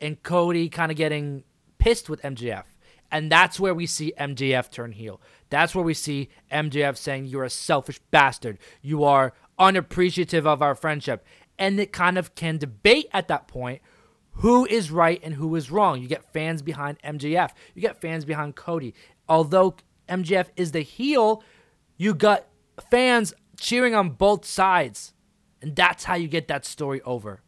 [0.00, 1.44] and Cody kind of getting
[1.80, 2.64] pissed with MJF.
[3.10, 5.20] And that's where we see MJF turn heel.
[5.48, 8.58] That's where we see MJF saying, You're a selfish bastard.
[8.82, 11.24] You are unappreciative of our friendship.
[11.58, 13.82] And it kind of can debate at that point
[14.34, 16.00] who is right and who is wrong.
[16.00, 18.94] You get fans behind MJF, you get fans behind Cody.
[19.28, 19.74] Although
[20.08, 21.42] MJF is the heel,
[21.96, 22.46] you got
[22.90, 25.12] fans cheering on both sides.
[25.60, 27.42] And that's how you get that story over.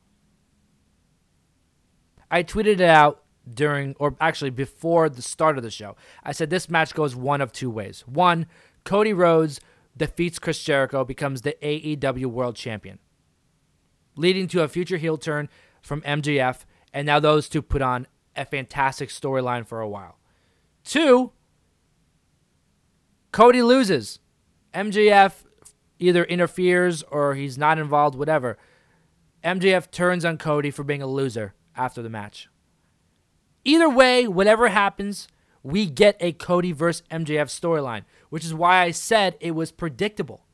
[2.30, 3.21] I tweeted it out
[3.52, 5.96] during, or actually before the start of the show.
[6.22, 8.04] I said this match goes one of two ways.
[8.06, 8.46] One,
[8.84, 9.60] Cody Rhodes
[9.96, 12.98] defeats Chris Jericho, becomes the AEW World Champion,
[14.16, 15.48] leading to a future heel turn
[15.82, 20.18] from MJF, and now those two put on a fantastic storyline for a while.
[20.84, 21.32] Two,
[23.30, 24.18] Cody loses.
[24.74, 25.44] MJF
[25.98, 28.58] either interferes or he's not involved, whatever.
[29.44, 32.48] MJF turns on Cody for being a loser after the match.
[33.64, 35.28] Either way, whatever happens,
[35.62, 40.44] we get a Cody versus MJF storyline, which is why I said it was predictable.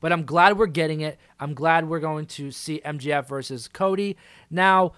[0.00, 1.18] But I'm glad we're getting it.
[1.38, 4.16] I'm glad we're going to see MJF versus Cody.
[4.50, 4.92] Now,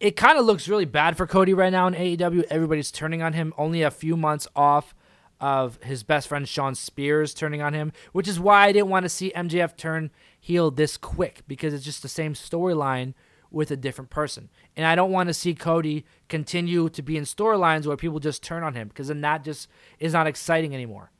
[0.00, 2.44] it kind of looks really bad for Cody right now in AEW.
[2.50, 3.54] Everybody's turning on him.
[3.56, 4.94] Only a few months off
[5.40, 9.04] of his best friend Shawn Spears turning on him, which is why I didn't want
[9.04, 13.14] to see MJF turn heel this quick because it's just the same storyline
[13.56, 14.50] with a different person.
[14.76, 18.42] And I don't want to see Cody continue to be in storylines where people just
[18.42, 19.66] turn on him because then that just
[19.98, 21.10] is not exciting anymore.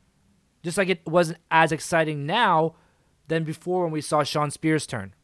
[0.61, 2.75] Just like it wasn't as exciting now
[3.27, 5.15] than before when we saw Shawn Spears turn.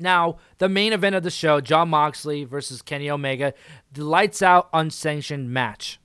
[0.00, 3.52] Now, the main event of the show, Jon Moxley versus Kenny Omega,
[3.92, 6.00] the lights out unsanctioned match.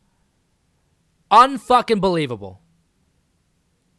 [1.31, 2.59] Unfucking believable.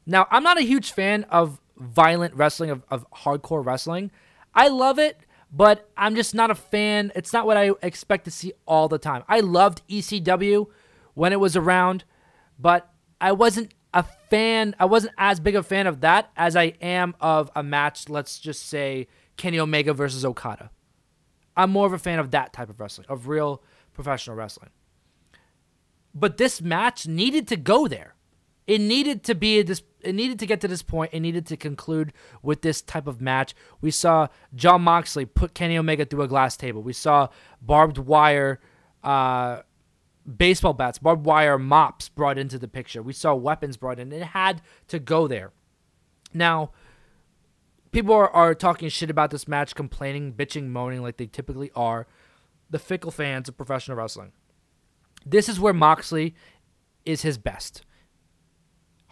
[0.05, 4.11] Now, I'm not a huge fan of violent wrestling, of, of hardcore wrestling.
[4.55, 5.24] I love it
[5.57, 7.12] but I'm just not a fan.
[7.14, 9.23] It's not what I expect to see all the time.
[9.29, 10.67] I loved ECW
[11.14, 12.03] when it was around,
[12.59, 14.75] but I wasn't a fan.
[14.81, 18.40] I wasn't as big a fan of that as I am of a match, let's
[18.40, 20.71] just say Kenny Omega versus Okada.
[21.57, 23.62] I'm more of a fan of that type of wrestling, of real
[23.93, 24.71] professional wrestling.
[26.12, 28.17] But this match needed to go there.
[28.67, 31.11] It needed to be this it needed to get to this point.
[31.12, 32.12] It needed to conclude
[32.43, 33.55] with this type of match.
[33.81, 36.83] We saw Jon Moxley put Kenny Omega through a glass table.
[36.83, 37.29] We saw
[37.61, 38.61] barbed wire
[39.03, 39.62] uh,
[40.37, 43.03] baseball bats, barbed wire mops brought into the picture.
[43.03, 44.12] We saw weapons brought in.
[44.12, 45.53] It had to go there.
[46.33, 46.71] Now,
[47.93, 52.07] people are, are talking shit about this match, complaining, bitching, moaning like they typically are.
[52.71, 54.33] The fickle fans of professional wrestling.
[55.25, 56.35] This is where Moxley
[57.05, 57.83] is his best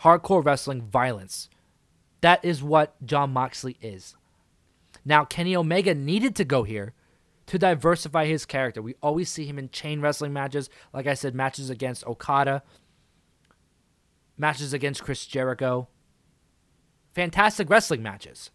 [0.02, 1.48] hardcore wrestling violence.
[2.20, 4.16] That is what Jon Moxley is.
[5.04, 6.94] Now, Kenny Omega needed to go here
[7.46, 8.80] to diversify his character.
[8.80, 10.70] We always see him in chain wrestling matches.
[10.92, 12.62] Like I said, matches against Okada,
[14.38, 15.88] matches against Chris Jericho.
[17.14, 18.50] Fantastic wrestling matches.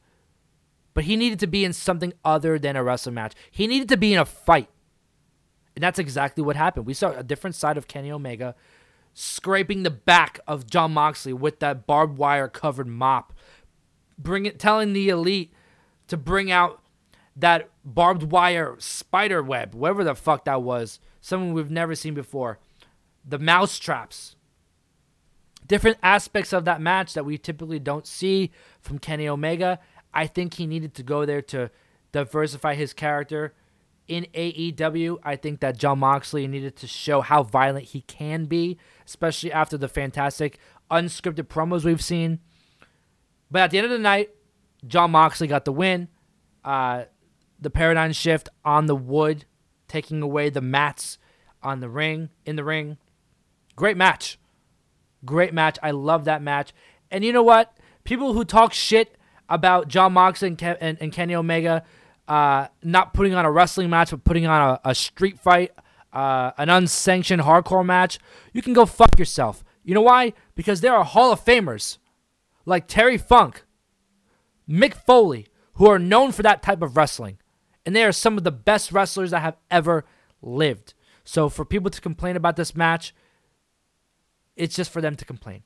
[0.93, 3.33] But he needed to be in something other than a wrestling match.
[3.51, 4.69] He needed to be in a fight.
[5.75, 6.87] And that's exactly what happened.
[6.87, 8.55] We saw a different side of Kenny Omega
[9.19, 13.33] scraping the back of Jon Moxley with that barbed wire covered mop.
[14.15, 15.51] Bring it telling the elite
[16.07, 16.83] to bring out
[17.35, 22.59] that barbed wire spider web, whatever the fuck that was, something we've never seen before.
[23.25, 24.35] The mouse traps.
[25.65, 28.51] Different aspects of that match that we typically don't see
[28.81, 29.79] from Kenny Omega.
[30.13, 31.71] I think he needed to go there to
[32.11, 33.55] diversify his character.
[34.07, 38.77] In AEW, I think that Jon Moxley needed to show how violent he can be,
[39.07, 40.59] especially after the fantastic
[40.91, 42.39] unscripted promos we've seen.
[43.49, 44.29] But at the end of the night,
[44.85, 46.09] Jon Moxley got the win.
[46.63, 47.05] Uh,
[47.59, 49.45] the paradigm shift on the wood,
[49.87, 51.17] taking away the mats
[51.63, 52.97] on the ring, in the ring.
[53.75, 54.37] Great match.
[55.25, 55.79] Great match.
[55.81, 56.73] I love that match.
[57.09, 57.75] And you know what?
[58.03, 59.17] People who talk shit
[59.49, 61.83] about Jon Moxley and, and, and Kenny Omega
[62.27, 65.71] uh, not putting on a wrestling match, but putting on a, a street fight,
[66.13, 68.19] uh, an unsanctioned hardcore match,
[68.53, 69.63] you can go fuck yourself.
[69.83, 70.33] You know why?
[70.55, 71.97] Because there are Hall of Famers
[72.65, 73.63] like Terry Funk,
[74.69, 77.37] Mick Foley, who are known for that type of wrestling.
[77.85, 80.05] And they are some of the best wrestlers that have ever
[80.41, 80.93] lived.
[81.23, 83.13] So for people to complain about this match,
[84.55, 85.63] it's just for them to complain.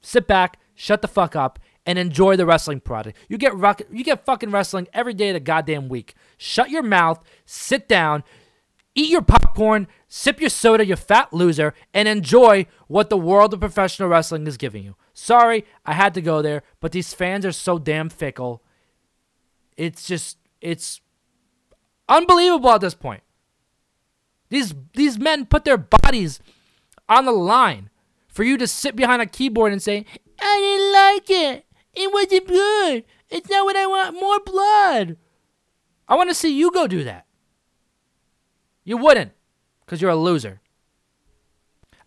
[0.00, 3.18] Sit back, shut the fuck up, and enjoy the wrestling product.
[3.28, 6.14] You get rock, you get fucking wrestling every day of the goddamn week.
[6.38, 8.24] Shut your mouth, sit down,
[8.94, 13.60] eat your popcorn, sip your soda, you fat loser, and enjoy what the world of
[13.60, 14.96] professional wrestling is giving you.
[15.14, 18.62] Sorry, I had to go there, but these fans are so damn fickle.
[19.76, 21.00] It's just it's
[22.08, 23.22] unbelievable at this point.
[24.50, 26.40] These these men put their bodies
[27.08, 27.90] on the line
[28.28, 30.04] for you to sit behind a keyboard and say,
[30.40, 31.66] "I didn't like it.
[31.94, 33.04] It wasn't good.
[33.30, 34.14] It's not what I want.
[34.14, 35.16] More blood."
[36.08, 37.26] I want to see you go do that.
[38.84, 39.32] You wouldn't,
[39.84, 40.60] because you're a loser.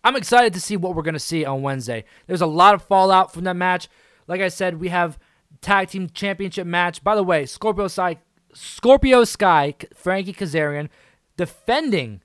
[0.04, 2.04] I'm excited to see what we're going to see on Wednesday.
[2.26, 3.88] There's a lot of fallout from that match.
[4.28, 5.18] Like I said, we have
[5.60, 7.02] tag team championship match.
[7.02, 8.18] By the way, Scorpio Sky,
[8.52, 10.88] Scorpio Sky, Frankie Kazarian
[11.36, 12.22] defending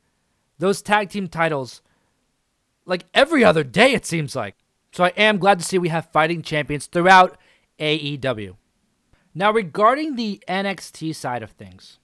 [0.59, 1.81] those tag team titles
[2.85, 4.55] like every other day, it seems like.
[4.91, 7.37] So I am glad to see we have fighting champions throughout
[7.79, 8.55] AEW.
[9.33, 11.99] Now, regarding the NXT side of things,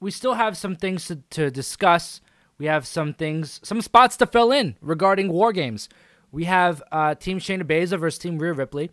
[0.00, 2.20] we still have some things to, to discuss.
[2.58, 5.88] We have some things, some spots to fill in regarding War Games.
[6.30, 8.90] We have uh, Team Shayna Baszler versus Team Rhea Ripley.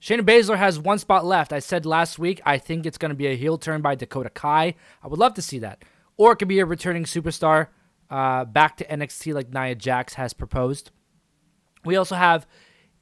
[0.00, 1.52] Shayna Baszler has one spot left.
[1.52, 4.30] I said last week I think it's going to be a heel turn by Dakota
[4.30, 4.74] Kai.
[5.02, 5.84] I would love to see that.
[6.16, 7.68] Or it could be a returning superstar
[8.10, 10.90] uh, back to NXT like Nia Jax has proposed.
[11.84, 12.46] We also have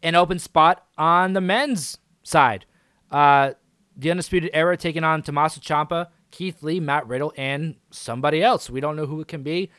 [0.02, 2.66] an open spot on the men's side.
[3.10, 3.52] Uh,
[3.96, 8.68] the Undisputed Era taking on Tommaso Ciampa, Keith Lee, Matt Riddle, and somebody else.
[8.68, 9.70] We don't know who it can be.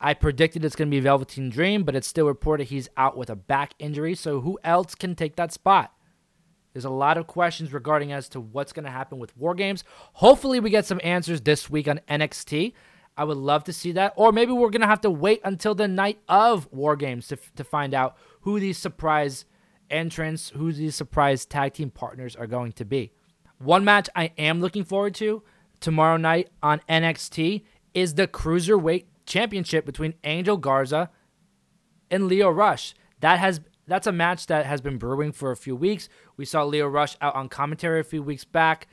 [0.00, 3.28] I predicted it's going to be Velveteen Dream, but it's still reported he's out with
[3.28, 4.14] a back injury.
[4.14, 5.92] So who else can take that spot?
[6.72, 9.84] There's a lot of questions regarding as to what's going to happen with War Games.
[10.14, 12.72] Hopefully, we get some answers this week on NXT.
[13.14, 14.14] I would love to see that.
[14.16, 17.38] Or maybe we're going to have to wait until the night of War Games to,
[17.56, 19.44] to find out who these surprise
[19.90, 23.12] entrants, who these surprise tag team partners are going to be.
[23.58, 25.42] One match I am looking forward to
[25.82, 31.10] tomorrow night on NXT is the Cruiserweight Championship between Angel Garza
[32.10, 32.94] and Lio Rush.
[33.20, 36.08] That has that's a match that has been brewing for a few weeks.
[36.36, 38.86] We saw Lio Rush out on commentary a few weeks back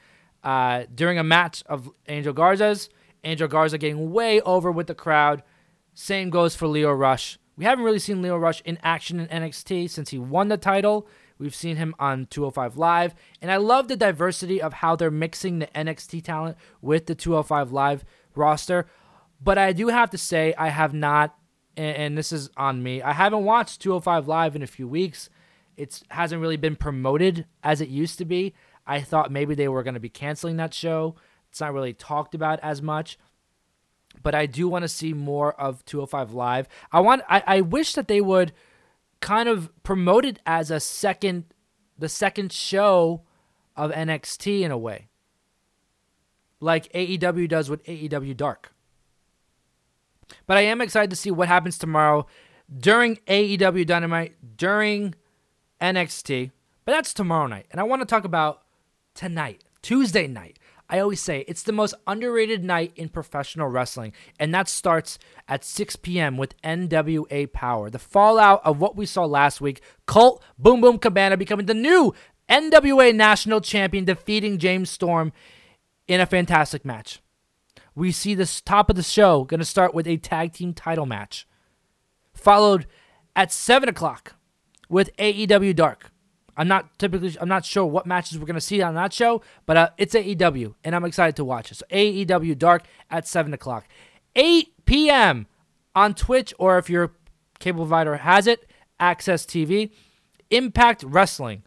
[0.44, 2.90] uh, during a match of Angel Garza's.
[3.24, 5.44] Angel Garza getting way over with the crowd.
[5.94, 7.38] Same goes for Lio Rush.
[7.56, 11.08] We haven't really seen Lio Rush in action in NXT since he won the title.
[11.40, 15.60] We've seen him on 205 Live, and I love the diversity of how they're mixing
[15.60, 18.04] the NXT talent with the 205 Live
[18.36, 18.86] roster.
[19.42, 21.38] But I do have to say, I have not,
[21.78, 25.30] and, this is on me, I haven't watched 205 Live in a few weeks.
[25.78, 28.54] It hasn't really been promoted as it used to be.
[28.86, 31.16] I thought maybe they were going to be canceling that show.
[31.50, 33.18] It's not really talked about as much.
[34.22, 36.68] But I do want to see more of 205 Live.
[36.92, 38.52] I want I, I wish that they would
[39.22, 41.46] kind of promoted as a second
[41.98, 43.24] the second show
[43.76, 45.10] of NXT in a way.
[46.62, 48.74] Like AEW does with AEW Dark.
[50.46, 52.26] But I am excited to see what happens tomorrow
[52.76, 55.16] during AEW Dynamite, during
[55.82, 56.52] NXT.
[56.86, 57.68] But that's tomorrow night.
[57.72, 58.64] And I want to talk about
[59.14, 60.59] tonight, Tuesday night.
[60.90, 65.64] I always say it's the most underrated night in professional wrestling, and that starts at
[65.64, 66.36] 6 p.m.
[66.36, 67.92] with NWA Powerrr.
[67.92, 72.14] The fallout of what we saw last week Colt Boom Boom Cabana becoming the new
[72.50, 75.32] NWA National Champion, defeating James Storm
[76.08, 77.22] in a fantastic match.
[77.94, 81.06] we see this top of the show going to start with a tag team title
[81.06, 81.48] match,
[82.34, 82.88] followed
[83.36, 84.36] at seven o'clock
[84.90, 86.12] with AEW Dark.
[86.58, 89.78] I'm not typically I'm not sure what matches we're gonna see on that show, but
[89.78, 91.76] uh, it's AEW, and I'm excited to watch it.
[91.76, 93.88] So AEW Dark at seven o'clock,
[94.36, 95.48] 8 p.m.
[95.96, 97.14] on Twitch, or if your
[97.60, 98.70] cable provider has it,
[99.00, 99.92] AXS TV.
[100.50, 101.64] Impact Wrestling.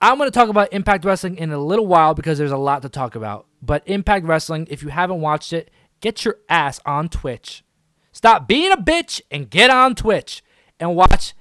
[0.00, 2.82] I'm going to talk about Impact Wrestling in a little while because there's a lot
[2.82, 3.46] to talk about.
[3.62, 5.70] But Impact Wrestling, if you haven't watched it,
[6.00, 7.64] get your ass on Twitch.
[8.12, 10.42] Stop being a bitch and get on Twitch
[10.78, 11.34] and watch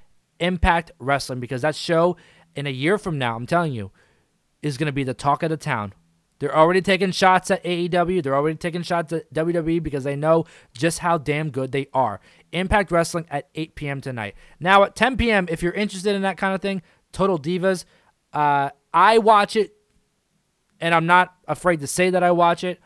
[0.44, 2.18] Impact Wrestling because that show
[2.56, 3.92] in a year from now, I'm telling you,
[4.62, 5.94] is going to be the talk of the town.
[6.40, 8.22] They're already taking shots at AEW.
[8.22, 10.44] They're already taking shots at WWE because they know
[10.78, 12.20] just how damn good they are.
[12.52, 14.02] Impact Wrestling at 8 p.m.
[14.02, 14.36] tonight.
[14.60, 16.82] Now at 10 p.m., if you're interested in that kind of thing,
[17.14, 17.86] Total Divas.
[18.34, 19.74] Uh, I watch it,
[20.82, 22.82] and I'm not afraid to say that I watch it,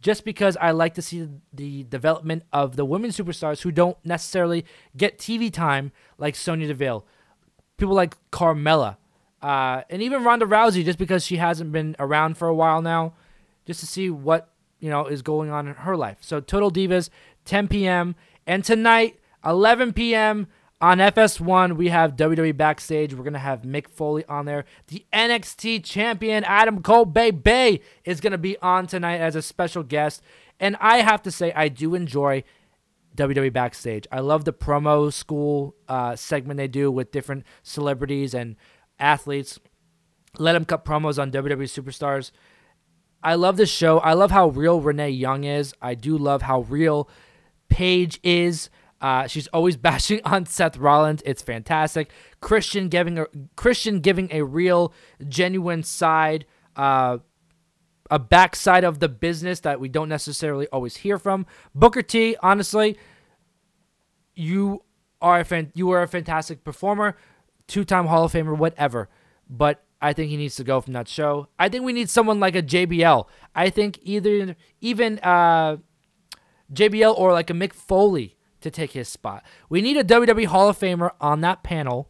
[0.00, 4.64] just because I like to see the development of the women superstars who don't necessarily
[4.96, 7.06] get TV time like Sonya Deville,
[7.76, 8.96] people like Carmella,
[9.42, 13.14] uh, and even Ronda Rousey, just because she hasn't been around for a while now,
[13.66, 16.18] just to see what you know is going on in her life.
[16.20, 17.10] So Total Divas,
[17.44, 18.14] 10 p.m.
[18.46, 20.48] and tonight 11 p.m.
[20.80, 23.14] on FS1 we have WWE backstage.
[23.14, 24.64] We're gonna have Mick Foley on there.
[24.88, 29.82] The NXT champion Adam Cole Bay Bay is gonna be on tonight as a special
[29.82, 30.22] guest,
[30.58, 32.44] and I have to say I do enjoy
[33.16, 34.06] WWE backstage.
[34.10, 38.56] I love the promo school uh, segment they do with different celebrities and
[38.98, 39.58] athletes.
[40.38, 42.30] Let them cut promos on WWE superstars.
[43.22, 43.98] I love this show.
[43.98, 45.74] I love how real Renee Young is.
[45.82, 47.08] I do love how real
[47.68, 48.70] Paige is.
[49.00, 51.22] Uh, she's always bashing on Seth Rollins.
[51.24, 52.10] It's fantastic.
[52.40, 53.26] Christian giving a
[53.56, 54.92] Christian giving a real,
[55.28, 56.46] genuine side,
[56.76, 57.18] uh,
[58.10, 61.46] a backside of the business that we don't necessarily always hear from.
[61.74, 62.98] Booker T, honestly,
[64.34, 64.82] you
[65.22, 67.16] are a fan, you are a fantastic performer
[67.70, 69.08] two time Hall of Famer, whatever.
[69.48, 71.48] But I think he needs to go from that show.
[71.58, 73.26] I think we need someone like a JBL.
[73.54, 75.78] I think either even uh,
[76.72, 79.42] JBL or like a Mick Foley to take his spot.
[79.68, 82.08] We need a WWE Hall of Famer on that panel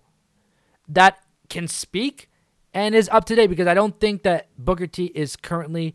[0.89, 2.31] that can speak
[2.73, 5.95] and is up to date because I don't think that Booker T is currently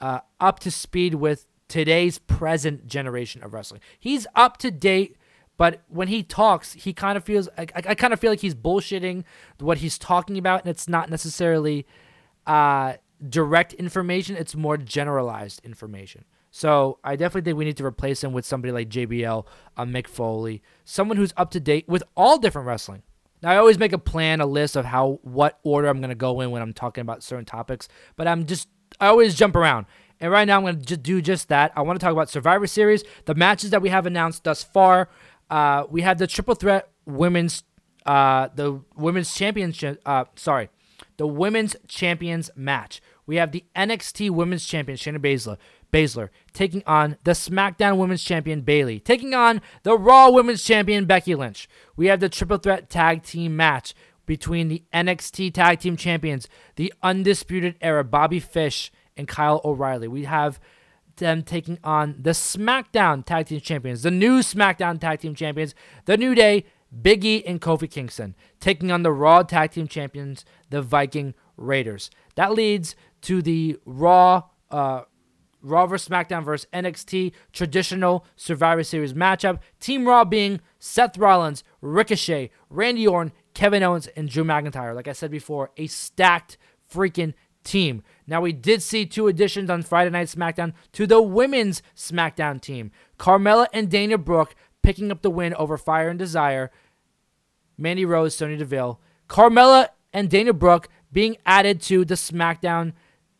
[0.00, 3.80] uh, up to speed with today's present generation of wrestling.
[3.98, 5.16] He's up to date
[5.56, 7.48] but when he talks, he kind of feels.
[7.56, 9.24] I, I kind of feel like he's bullshitting
[9.60, 11.86] what he's talking about, and it's not necessarily
[12.46, 12.94] uh,
[13.28, 14.36] direct information.
[14.36, 16.24] It's more generalized information.
[16.56, 19.44] So I definitely think we need to replace him with somebody like JBL,
[19.76, 23.02] Mick Foley, someone who's up to date with all different wrestling.
[23.42, 26.40] Now I always make a plan, a list of how what order I'm gonna go
[26.42, 28.68] in when I'm talking about certain topics, but I'm just
[29.00, 29.86] I always jump around.
[30.20, 31.72] And right now I'm gonna just do just that.
[31.74, 35.08] I want to talk about Survivor Series, the matches that we have announced thus far.
[35.50, 37.64] Uh, we have the triple threat women's,
[38.06, 40.00] uh, the women's championship.
[40.06, 40.70] Uh, sorry,
[41.16, 43.00] the women's champions match.
[43.26, 45.56] We have the NXT Women's Champion Shayna Baszler,
[45.94, 51.36] Baszler taking on the SmackDown Women's Champion Bayley, taking on the Raw Women's Champion Becky
[51.36, 51.68] Lynch.
[51.96, 53.94] We have the triple threat tag team match
[54.26, 60.08] between the NXT Tag Team Champions, the Undisputed Era Bobby Fish and Kyle O'Reilly.
[60.08, 60.58] We have
[61.16, 65.76] them taking on the SmackDown Tag Team Champions, the new SmackDown Tag Team Champions,
[66.06, 66.64] The New Day,
[67.02, 72.10] Big E, and Kofi Kingston, taking on the Raw Tag Team Champions, the Viking Raiders.
[72.34, 75.02] That leads to the Raw, uh,
[75.64, 76.08] Raw vs.
[76.08, 76.68] SmackDown vs.
[76.72, 79.58] NXT traditional Survivor Series matchup.
[79.80, 84.94] Team Raw being Seth Rollins, Ricochet, Randy Orton, Kevin Owens, and Drew McIntyre.
[84.94, 86.58] Like I said before, a stacked
[86.92, 87.32] freaking
[87.64, 88.02] team.
[88.26, 92.92] Now, we did see two additions on Friday Night SmackDown to the women's SmackDown team
[93.18, 96.70] Carmella and Dana Brooke picking up the win over Fire and Desire,
[97.78, 99.00] Mandy Rose, Sonya Deville.
[99.28, 102.92] Carmella and Dana Brooke being added to the SmackDown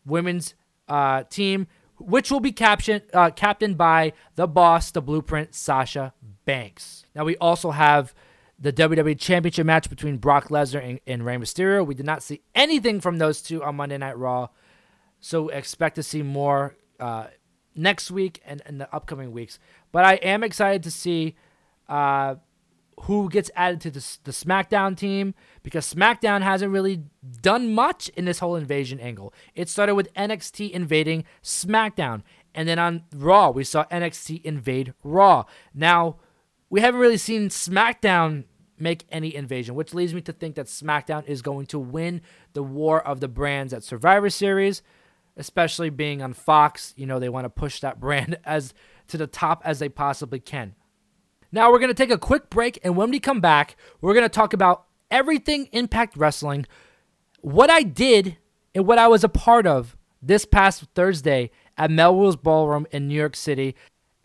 [0.05, 0.55] women's
[0.87, 1.67] uh, team,
[1.97, 6.13] which will be captioned, uh, captained by the boss, the blueprint, Sasha
[6.45, 7.05] Banks.
[7.15, 8.13] Now, we also have
[8.59, 11.85] the WWE Championship match between Brock Lesnar and, and Rey Mysterio.
[11.85, 14.49] We did not see anything from those two on Monday Night Raw,
[15.19, 17.27] so expect to see more uh,
[17.75, 19.59] next week and in the upcoming weeks.
[19.91, 21.35] But I am excited to see
[21.89, 22.35] uh,
[23.01, 25.33] who gets added to the, the SmackDown team
[25.63, 27.03] because SmackDown hasn't really
[27.41, 29.33] done much in this whole invasion angle.
[29.53, 32.23] It started with NXT invading SmackDown,
[32.53, 35.43] and then on Raw we saw NXT invade Raw.
[35.73, 36.17] Now
[36.69, 38.45] we haven't really seen SmackDown
[38.77, 42.21] make any invasion, which leads me to think that SmackDown is going to win
[42.53, 44.81] the war of the brands at Survivor Series.
[45.37, 46.93] especially being on Fox.
[46.95, 48.73] You know, they want to push that brand as
[49.07, 50.75] to the top as they possibly can.
[51.55, 54.25] Now, we're going to take a quick break, and when we come back, we're going
[54.25, 56.65] to talk about everything Impact Wrestling,
[57.39, 58.35] what I did
[58.75, 63.15] and what I was a part of this past Thursday at Melrose Ballroom in New
[63.15, 63.73] York City.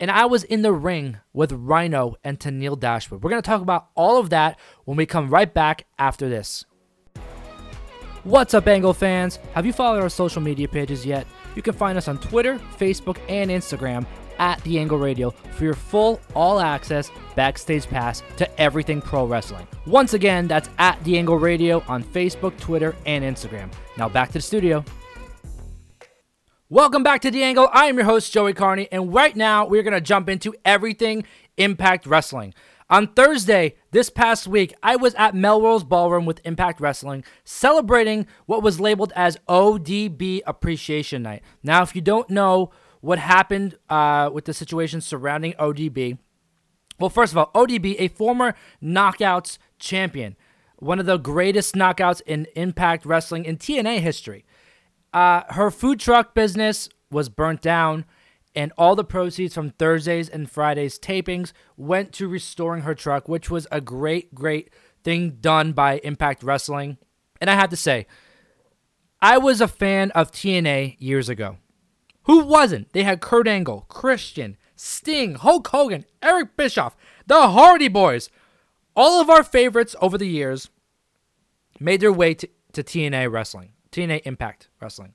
[0.01, 3.23] And I was in the ring with Rhino and Tenille Dashwood.
[3.23, 6.65] We're going to talk about all of that when we come right back after this.
[8.25, 9.39] What's up, Angle fans?
[9.55, 11.29] Have you followed our social media pages yet?
[11.55, 14.05] You can find us on Twitter, Facebook, and Instagram
[14.41, 19.69] at The Angle Radio for your full all access backstage pass to everything pro wrestling.
[19.87, 23.71] Once again, that's at The Angle Radio on Facebook, Twitter, and Instagram.
[23.97, 24.85] Now back to the studio.
[26.69, 27.69] Welcome back to The Angle.
[27.73, 31.25] I am your host, Joey Carney, and right now we're going to jump into everything
[31.57, 32.55] Impact Wrestling.
[32.89, 38.63] On Thursday, this past week, I was at Melrose Ballroom with Impact Wrestling celebrating what
[38.63, 41.43] was labeled as ODB Appreciation Night.
[41.63, 42.71] Now, if you don't know
[43.01, 46.19] what happened uh, with the situation surrounding ODB,
[46.99, 50.37] well, first of all, ODB, a former Knockouts champion,
[50.79, 54.45] one of the greatest knockouts in Impact Wrestling in TNA history.
[55.13, 58.05] Uh, her food truck business was burnt down,
[58.55, 63.51] and all the proceeds from Thursdays and Fridays tapings went to restoring her truck, which
[63.51, 64.71] was a great, great
[65.03, 66.99] thing done by Impact Wrestling.
[67.41, 68.07] And I have to say,
[69.23, 71.57] I was a fan of TNA years ago.
[72.31, 72.93] Who wasn't?
[72.93, 78.31] They had Kurt Angle, Christian, Sting, Hulk Hogan, Eric Bischoff, the Hardy Boys.
[78.95, 80.71] All of our favorites over the years
[81.81, 83.73] made their way to, to TNA Wrestling.
[83.91, 85.15] TNA Impact Wrestling.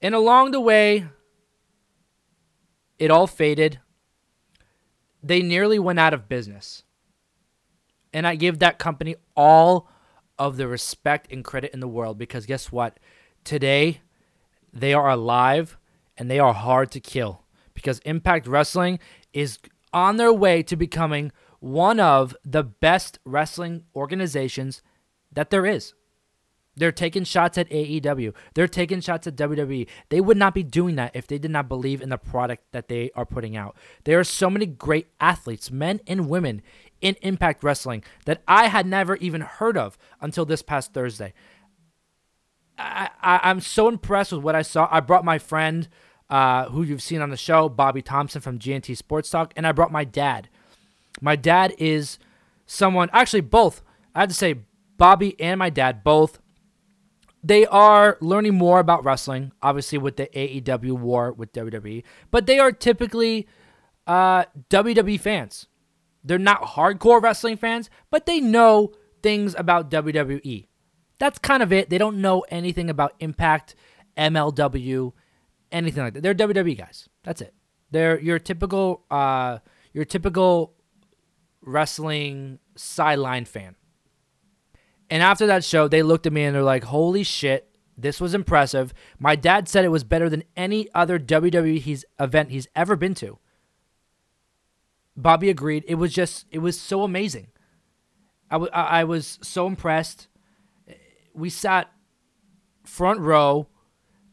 [0.00, 1.06] And along the way,
[2.98, 3.78] it all faded.
[5.22, 6.82] They nearly went out of business.
[8.12, 9.88] And I give that company all
[10.40, 12.98] of the respect and credit in the world because guess what?
[13.44, 14.00] Today,
[14.72, 15.76] they are alive
[16.16, 17.42] and they are hard to kill
[17.74, 18.98] because Impact Wrestling
[19.32, 19.58] is
[19.92, 24.82] on their way to becoming one of the best wrestling organizations
[25.32, 25.94] that there is.
[26.74, 28.34] They're taking shots at AEW.
[28.54, 29.86] They're taking shots at WWE.
[30.08, 32.88] They would not be doing that if they did not believe in the product that
[32.88, 33.76] they are putting out.
[34.04, 36.62] There are so many great athletes, men and women,
[37.02, 41.34] in Impact Wrestling that I had never even heard of until this past Thursday.
[42.78, 44.88] I, I, am so impressed with what I saw.
[44.90, 45.88] I brought my friend,
[46.30, 49.72] uh, who you've seen on the show, Bobby Thompson from GNT Sports Talk, and I
[49.72, 50.48] brought my dad.
[51.20, 52.18] My dad is
[52.66, 53.82] someone, actually, both.
[54.14, 54.56] I have to say,
[54.96, 56.38] Bobby and my dad both
[57.42, 62.58] they are learning more about wrestling, obviously with the AEW war with WWE, but they
[62.58, 63.48] are typically
[64.06, 65.66] uh, WWE fans.
[66.22, 68.92] They're not hardcore wrestling fans, but they know
[69.22, 70.68] things about WWE.
[71.22, 71.88] That's kind of it.
[71.88, 73.76] They don't know anything about Impact,
[74.16, 75.12] MLW,
[75.70, 76.22] anything like that.
[76.24, 77.08] They're WWE guys.
[77.22, 77.54] That's it.
[77.92, 79.58] They're your typical, uh,
[79.92, 80.74] your typical
[81.60, 83.76] wrestling sideline fan.
[85.10, 88.34] And after that show, they looked at me and they're like, holy shit, this was
[88.34, 88.92] impressive.
[89.20, 93.14] My dad said it was better than any other WWE he's, event he's ever been
[93.14, 93.38] to.
[95.16, 95.84] Bobby agreed.
[95.86, 97.46] It was just, it was so amazing.
[98.50, 100.26] I, w- I was so impressed.
[101.34, 101.90] We sat
[102.84, 103.68] front row.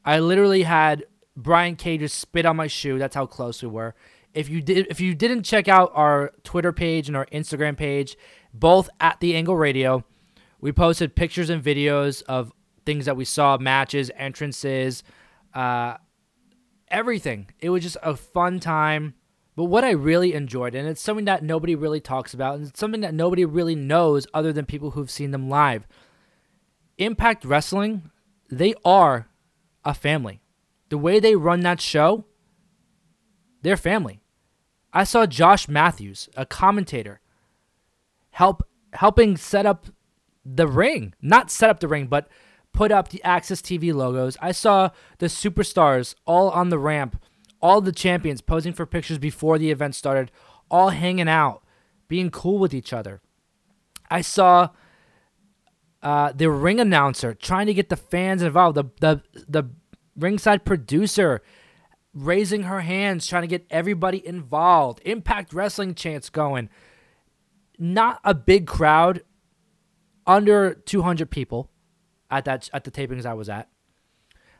[0.03, 2.97] I literally had Brian Cage just spit on my shoe.
[2.99, 3.95] That's how close we were.
[4.33, 8.17] If you did, if you didn't check out our Twitter page and our Instagram page,
[8.53, 10.03] both at the Angle Radio,
[10.61, 12.51] we posted pictures and videos of
[12.85, 15.03] things that we saw, matches, entrances,
[15.53, 15.95] uh,
[16.89, 17.49] everything.
[17.59, 19.15] It was just a fun time.
[19.55, 22.79] But what I really enjoyed, and it's something that nobody really talks about, and it's
[22.79, 25.85] something that nobody really knows other than people who've seen them live.
[26.99, 28.11] Impact Wrestling,
[28.49, 29.29] they are
[29.85, 30.41] a family.
[30.89, 32.25] The way they run that show,
[33.61, 34.19] they're family.
[34.91, 37.21] I saw Josh Matthews, a commentator,
[38.31, 39.87] help helping set up
[40.43, 42.27] the ring, not set up the ring, but
[42.73, 44.35] put up the AXS TV logos.
[44.41, 44.89] I saw
[45.19, 47.23] the superstars all on the ramp,
[47.61, 50.31] all the champions posing for pictures before the event started,
[50.69, 51.63] all hanging out,
[52.07, 53.21] being cool with each other.
[54.09, 54.69] I saw
[56.01, 59.69] uh, the ring announcer trying to get the fans involved, the, the, the
[60.15, 61.41] ringside producer
[62.13, 66.69] raising her hands, trying to get everybody involved, Impact Wrestling chants going.
[67.77, 69.23] Not a big crowd
[70.27, 71.69] under 200 people
[72.29, 73.69] at that at the tapings I was at.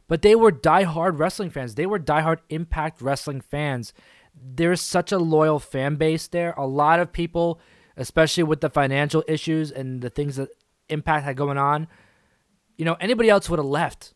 [0.08, 1.76] But they were diehard wrestling fans.
[1.76, 3.94] They were diehard Impact Wrestling fans.
[4.34, 6.54] There's such a loyal fan base there.
[6.58, 7.60] A lot of people,
[7.96, 10.50] especially with the financial issues and the things that
[10.90, 11.88] Impact had going on,
[12.78, 14.14] you know, anybody else would have left.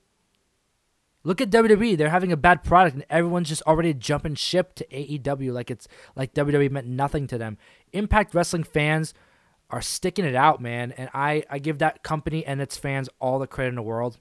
[1.24, 1.98] Look at WWE.
[1.98, 5.88] They're having a bad product and everyone's just already jumping ship to AEW like it's
[6.16, 7.58] like WWE meant nothing to them.
[7.94, 9.14] Impact Wrestling fans
[9.70, 13.40] are sticking it out, man, and I I give that company and its fans all
[13.40, 14.20] the credit in the world.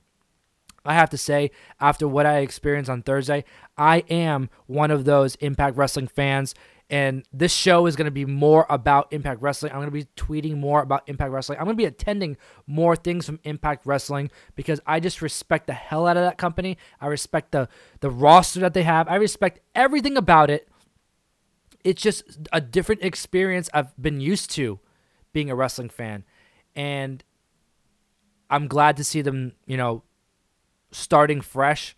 [0.85, 1.51] I have to say,
[1.81, 3.45] after what I experienced on Thursday,
[3.77, 6.55] I am one of those Impact Wrestling fans.
[6.93, 9.73] And this show is going to be more about Impact Wrestling.
[9.73, 11.59] I'm going to be tweeting more about Impact Wrestling.
[11.59, 12.37] I'm going to be attending
[12.67, 16.77] more things from Impact Wrestling because I just respect the hell out of that company.
[17.01, 17.71] I respect the
[18.01, 19.09] the roster that they have.
[19.09, 20.69] I respect everything about it.
[21.83, 24.79] It's just a different experience I've been used to
[25.33, 26.25] being a wrestling fan.
[26.77, 27.25] And
[28.51, 30.03] I'm glad to see them, you know,
[30.91, 31.97] starting fresh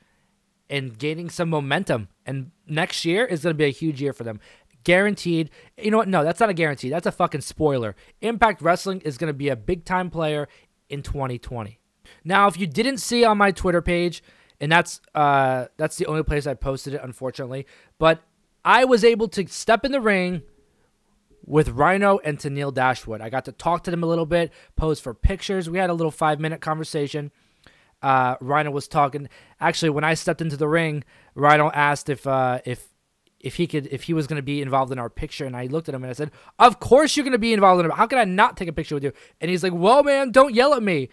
[0.70, 2.08] and gaining some momentum.
[2.24, 4.40] And next year is going to be a huge year for them.
[4.84, 5.50] Guaranteed.
[5.78, 6.08] You know what?
[6.08, 6.90] No, that's not a guarantee.
[6.90, 7.96] That's a fucking spoiler.
[8.20, 10.48] Impact Wrestling is going to be a big time player
[10.88, 11.80] in 2020.
[12.24, 14.22] Now, if you didn't see on my Twitter page,
[14.60, 17.66] and that's uh that's the only place I posted it, unfortunately,
[17.98, 18.22] but
[18.64, 20.42] I was able to step in the ring
[21.44, 23.20] with Rhino and Tenille Dashwood.
[23.20, 25.68] I got to talk to them a little bit, pose for pictures.
[25.68, 27.32] We had a little five minute conversation
[28.04, 29.28] uh, Rhino was talking.
[29.60, 31.04] Actually, when I stepped into the ring,
[31.34, 32.86] Rhino asked if uh, if
[33.44, 35.66] if he could if he was going to be involved in our picture, and I
[35.66, 37.94] looked at him and I said, "Of course you're going to be involved in it.
[37.94, 40.54] How can I not take a picture with you?" And he's like, "Well, man, don't
[40.54, 41.10] yell at me."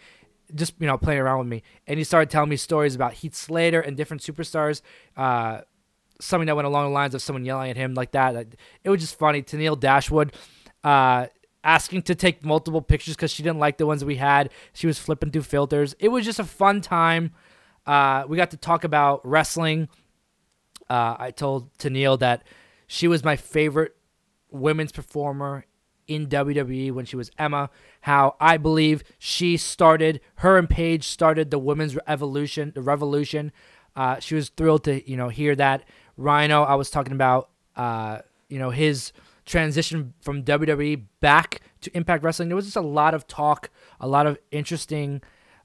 [0.56, 3.36] Just you know, playing around with me, and he started telling me stories about Heath
[3.36, 4.82] Slater and different superstars.
[5.16, 5.62] Uh,
[6.20, 8.36] something that went along the lines of someone yelling at him like that.
[8.84, 9.42] It was just funny.
[9.42, 10.34] Tenille Dashwood,
[10.84, 11.28] uh,
[11.64, 14.52] asking to take multiple pictures because she didn't like the ones we had.
[14.74, 15.96] She was flipping through filters.
[16.00, 17.32] It was just a fun time.
[17.86, 19.90] Uh, we got to talk about wrestling.
[20.92, 22.44] Uh, I told Tenille that
[22.86, 23.96] she was my favorite
[24.50, 25.66] women's performer
[26.06, 27.70] in WWE when she was Emma.
[28.02, 33.54] How I believe she started, her and Paige started the women's evolution, the revolution.
[33.96, 35.86] Uh, she was thrilled to you know hear that.
[36.18, 38.20] Rhino, I was talking about, uh,
[38.50, 39.14] you know his
[39.46, 42.50] transition from WWE back to Impact Wrestling.
[42.50, 43.70] There was just a lot of talk,
[44.02, 45.22] a lot of interesting,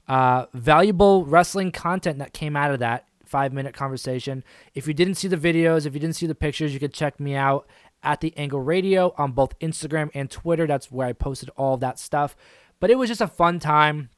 [0.07, 4.43] uh, valuable wrestling content that came out of that five minute conversation.
[4.73, 7.19] If you didn't see the videos, if you didn't see the pictures, you could check
[7.19, 7.67] me out
[8.03, 10.67] at the Angle Radio on both Instagram and Twitter.
[10.67, 12.35] That's where I posted all of that stuff.
[12.79, 14.09] But it was just a fun time.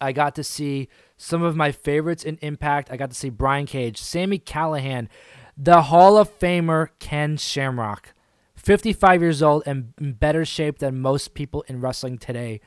[0.00, 2.90] I got to see some of my favorites in Impact.
[2.90, 5.08] I got to see Brian Cage, Sami Callihan,
[5.56, 8.12] the Hall of Famer Ken Shamrock.
[8.56, 12.60] 55 years old and in better shape than most people in wrestling today.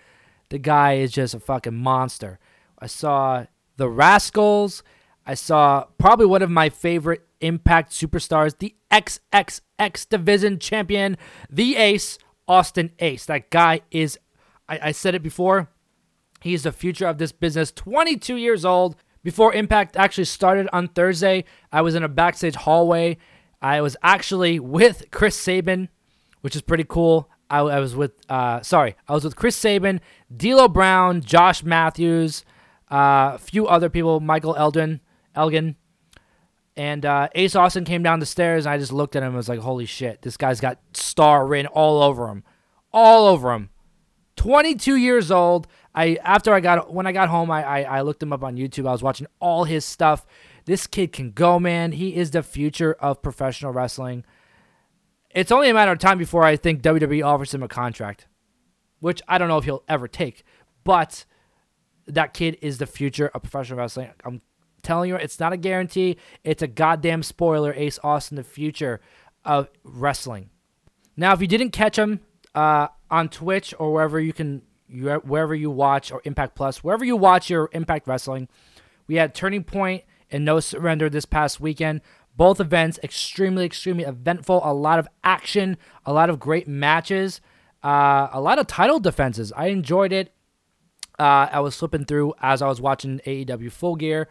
[0.50, 2.40] The guy is just a fucking monster.
[2.80, 3.46] I saw
[3.78, 4.82] the Rascals.
[5.30, 11.18] I saw probably one of my favorite Impact superstars, the XXX Division champion,
[11.52, 12.18] the Ace,
[12.48, 13.28] Austin Ace.
[13.28, 14.18] That guy is,
[14.68, 15.70] I, I said it before,
[16.42, 17.72] he's the future of this business.
[17.72, 18.96] 22 years old.
[19.24, 23.18] Before Impact actually started on Thursday, I was in a backstage hallway
[23.62, 25.90] I was actually with Chris Sabin,
[26.42, 27.30] which is pretty cool.
[27.52, 30.02] I, I was with, uh, sorry, I was with Chris Sabin,
[30.36, 32.44] D'Lo Brown, Josh Matthews,
[32.92, 35.02] uh, a few other people, Michael Eldon,
[35.36, 35.76] Elgin,
[36.76, 39.38] and uh, Ace Austin came down the stairs, and I just looked at him and
[39.38, 42.44] was like, "Holy shit, this guy's got star written all over him,
[42.92, 43.70] all over him."
[44.40, 45.68] 22 years old.
[45.94, 48.56] I after I got when I got home, I, I I looked him up on
[48.56, 48.88] YouTube.
[48.88, 50.26] I was watching all his stuff.
[50.64, 51.92] This kid can go, man.
[51.92, 54.24] He is the future of professional wrestling.
[55.32, 58.28] It's only a matter of time before I think WWE offers him a contract,
[59.00, 60.44] which I don't know if he'll ever take.
[60.86, 61.26] But
[62.08, 64.10] that kid is the future of professional wrestling.
[64.24, 64.42] I'm
[64.90, 66.18] telling you, it's not a guarantee.
[66.44, 67.76] It's a goddamn spoiler.
[67.76, 69.00] Ace Austin, the future
[69.46, 70.50] of wrestling.
[71.16, 72.22] Now, if you didn't catch him
[72.56, 77.16] uh, on Twitch or wherever you can, wherever you watch or Impact Plus, wherever you
[77.16, 78.48] watch your Impact Wrestling,
[79.06, 82.02] we had Turning Point and No Surrender this past weekend.
[82.36, 84.60] Both events extremely, extremely eventful.
[84.64, 87.42] A lot of action, a lot of great matches,
[87.84, 89.54] uh, a lot of title defenses.
[89.56, 90.34] I enjoyed it.
[91.20, 94.30] Uh, I was flipping through as I was watching AEW Full Gear.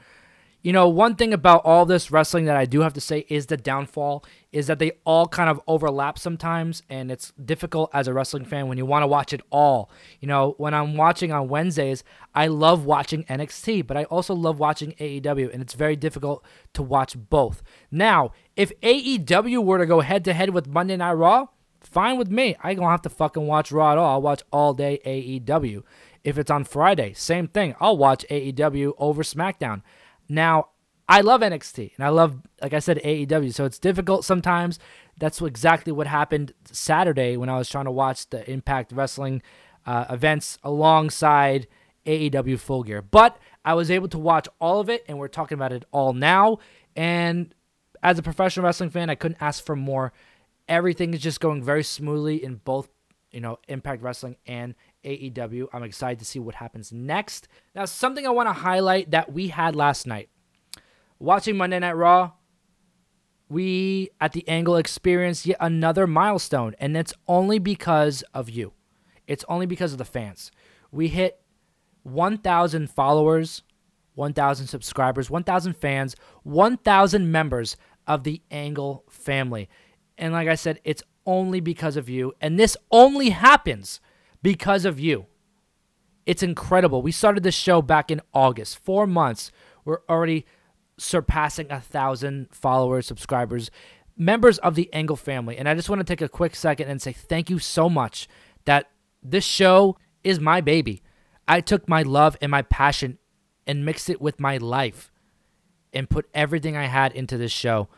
[0.60, 3.46] You know, one thing about all this wrestling that I do have to say is
[3.46, 8.12] the downfall is that they all kind of overlap sometimes, and it's difficult as a
[8.12, 9.88] wrestling fan when you want to watch it all.
[10.20, 12.02] You know, when I'm watching on Wednesdays,
[12.34, 16.82] I love watching NXT, but I also love watching AEW, and it's very difficult to
[16.82, 17.62] watch both.
[17.92, 21.46] Now, if AEW were to go head to head with Monday Night Raw,
[21.80, 22.56] fine with me.
[22.60, 24.14] I don't have to fucking watch Raw at all.
[24.14, 25.84] I'll watch all day AEW.
[26.24, 27.76] If it's on Friday, same thing.
[27.78, 29.82] I'll watch AEW over SmackDown.
[30.28, 30.68] Now,
[31.08, 33.54] I love NXT and I love, like I said, AEW.
[33.54, 34.78] So it's difficult sometimes.
[35.18, 39.42] That's exactly what happened Saturday when I was trying to watch the Impact Wrestling
[39.86, 41.66] uh, events alongside
[42.06, 43.00] AEW Full Gear.
[43.02, 46.12] But I was able to watch all of it, and we're talking about it all
[46.12, 46.58] now.
[46.94, 47.54] And
[48.02, 50.12] as a professional wrestling fan, I couldn't ask for more.
[50.68, 52.88] Everything is just going very smoothly in both,
[53.30, 54.74] you know, Impact Wrestling and
[55.04, 55.68] AEW.
[55.72, 57.48] I'm excited to see what happens next.
[57.74, 60.28] Now, something I want to highlight that we had last night.
[61.18, 62.32] Watching Monday Night Raw,
[63.48, 68.72] we at the Angle experienced yet another milestone, and it's only because of you.
[69.26, 70.50] It's only because of the fans.
[70.90, 71.40] We hit
[72.02, 73.62] 1,000 followers,
[74.14, 77.76] 1,000 subscribers, 1,000 fans, 1,000 members
[78.06, 79.68] of the Angle family.
[80.16, 82.32] And like I said, it's only because of you.
[82.40, 84.00] And this only happens
[84.42, 85.26] because of you.
[86.26, 87.00] It's incredible.
[87.00, 88.78] We started this show back in August.
[88.84, 89.50] Four months.
[89.84, 90.44] We're already
[90.98, 93.70] surpassing a thousand followers, subscribers,
[94.16, 95.56] members of the Angle family.
[95.56, 98.28] And I just want to take a quick second and say thank you so much
[98.64, 98.90] that
[99.22, 101.02] this show is my baby.
[101.46, 103.18] I took my love and my passion
[103.66, 105.10] and mixed it with my life
[105.92, 107.88] and put everything I had into this show.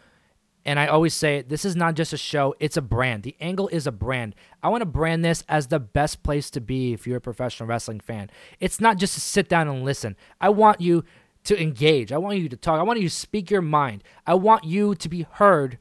[0.65, 3.23] And I always say this is not just a show, it's a brand.
[3.23, 4.35] The Angle is a brand.
[4.63, 7.69] I want to brand this as the best place to be if you're a professional
[7.69, 8.31] wrestling fan.
[8.61, 10.17] It's not just to sit down and listen.
[10.41, 11.05] I want you
[11.45, 12.13] to engage.
[12.13, 12.79] I want you to talk.
[12.79, 14.05] I want you to speak your mind.
[14.27, 15.79] I want you to be heard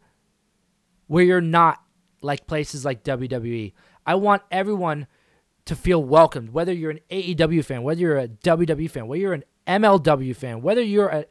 [1.07, 1.81] where you're not
[2.21, 3.73] like places like WWE.
[4.05, 5.07] I want everyone
[5.65, 9.33] to feel welcomed, whether you're an AEW fan, whether you're a WWE fan, whether you're
[9.33, 11.25] an MLW fan, whether you're an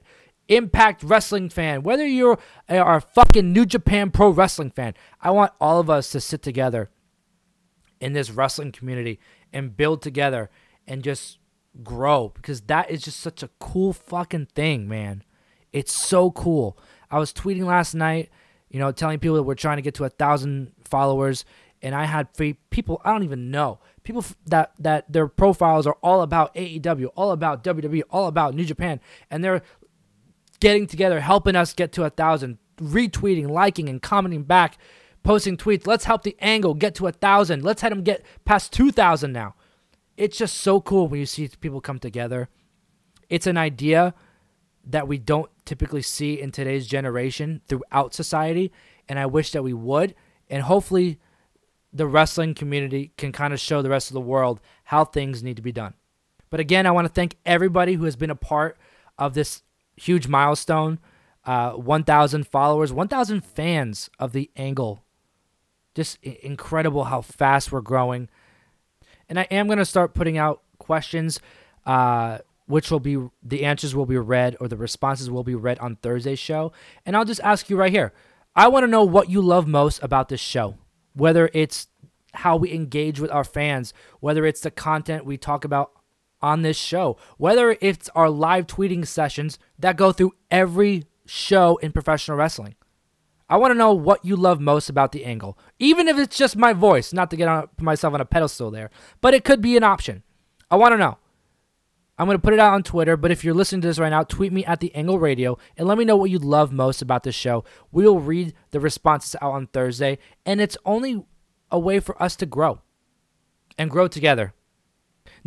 [0.48, 2.38] Impact Wrestling fan, whether you're
[2.68, 4.94] a, fucking New Japan Pro Wrestling fan.
[5.20, 6.90] I want all of us to sit together
[8.00, 9.18] in this wrestling community
[9.52, 10.50] and build together
[10.86, 11.38] and just
[11.82, 15.22] grow because that is just such a cool fucking thing, man.
[15.72, 16.78] It's so cool.
[17.10, 18.30] I was tweeting last night,
[18.70, 21.44] you know, telling people that we're trying to get to a thousand followers,
[21.82, 25.98] and I had free people I don't even know people that that their profiles are
[26.02, 29.60] all about AEW, all about WWE, all about New Japan, and they're
[30.60, 34.78] getting together, helping us get to a thousand, retweeting, liking, and commenting back,
[35.22, 35.86] posting tweets.
[35.86, 37.64] Let's help the angle get to a thousand.
[37.64, 39.54] Let's have them get past two thousand now
[40.18, 42.48] it's just so cool when you see people come together.
[43.30, 44.14] It's an idea
[44.84, 48.72] that we don't typically see in today's generation throughout society,
[49.08, 50.14] and I wish that we would.
[50.50, 51.20] And hopefully,
[51.92, 55.56] the wrestling community can kind of show the rest of the world how things need
[55.56, 55.94] to be done.
[56.50, 58.76] But again, I want to thank everybody who has been a part
[59.18, 59.62] of this
[59.98, 60.98] huge milestone
[61.48, 65.02] uh, 1,000 followers, 1,000 fans of the angle.
[65.94, 68.28] Just incredible how fast we're growing.
[69.30, 71.40] And I am going to start putting out questions,
[71.86, 75.78] uh, which will be the answers will be read or the responses will be read
[75.78, 76.70] on Thursday's show.
[77.06, 78.12] And I'll just ask you right here.
[78.54, 80.76] I want to know what you love most about this show,
[81.14, 81.88] whether it's
[82.34, 85.92] how we engage with our fans, whether it's the content we talk about
[86.40, 91.92] on this show, whether it's our live tweeting sessions that go through every show in
[91.92, 92.74] professional wrestling.
[93.50, 96.56] I want to know what you love most about the angle, even if it's just
[96.56, 99.76] my voice, not to get on, myself on a pedestal there, but it could be
[99.76, 100.22] an option.
[100.70, 101.18] I want to know.
[102.18, 104.08] I'm going to put it out on Twitter, but if you're listening to this right
[104.10, 107.00] now, tweet me at the Angle Radio and let me know what you love most
[107.00, 107.64] about the show.
[107.92, 111.24] We'll read the responses out on Thursday, and it's only
[111.70, 112.80] a way for us to grow
[113.78, 114.52] and grow together.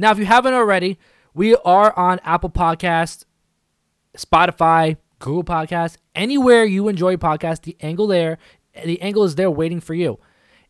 [0.02, 0.98] Now, if you haven't already,
[1.36, 3.26] we are on Apple Podcast,
[4.18, 8.40] Spotify, Google Podcast, anywhere you enjoy podcasts, the angle there,
[8.84, 10.18] the angle is there waiting for you.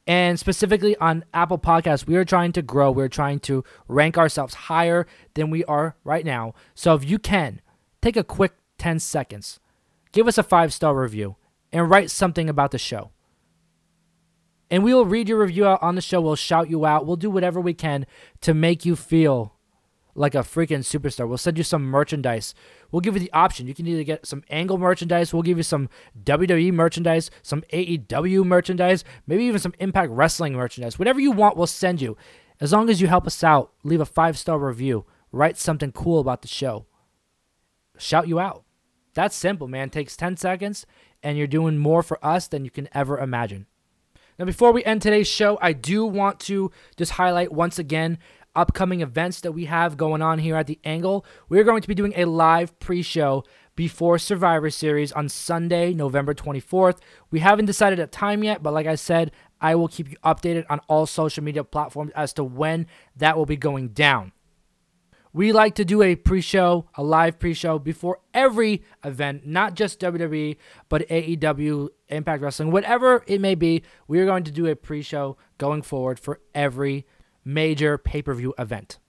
[0.05, 2.91] And specifically on Apple Podcasts, we are trying to grow.
[2.91, 6.53] We're trying to rank ourselves higher than we are right now.
[6.75, 7.61] So if you can,
[8.01, 9.61] take a quick 10 seconds,
[10.11, 11.37] give us a five star review,
[11.71, 13.11] and write something about the show.
[14.71, 16.21] And we will read your review out on the show.
[16.21, 17.05] We'll shout you out.
[17.05, 18.05] We'll do whatever we can
[18.39, 19.53] to make you feel
[20.15, 21.27] like a freaking superstar.
[21.27, 22.53] We'll send you some merchandise.
[22.91, 23.67] We'll give you the option.
[23.67, 25.89] You can either get some Angle merchandise, we'll give you some
[26.23, 30.97] WWE merchandise, some AEW merchandise, maybe even some Impact Wrestling merchandise.
[30.97, 32.17] Whatever you want, we'll send you.
[32.59, 36.19] As long as you help us out, leave a five star review, write something cool
[36.19, 36.85] about the show,
[37.97, 38.63] shout you out.
[39.13, 39.87] That's simple, man.
[39.87, 40.85] It takes 10 seconds,
[41.21, 43.65] and you're doing more for us than you can ever imagine.
[44.41, 48.17] Now, before we end today's show, I do want to just highlight once again
[48.55, 51.23] upcoming events that we have going on here at the Angle.
[51.47, 53.43] We're going to be doing a live pre show
[53.75, 56.97] before Survivor Series on Sunday, November 24th.
[57.29, 59.31] We haven't decided a time yet, but like I said,
[59.61, 62.87] I will keep you updated on all social media platforms as to when
[63.17, 64.31] that will be going down.
[65.33, 69.75] We like to do a pre show, a live pre show before every event, not
[69.75, 70.57] just WWE,
[70.89, 73.83] but AEW, Impact Wrestling, whatever it may be.
[74.07, 77.05] We are going to do a pre show going forward for every
[77.45, 78.99] major pay per view event.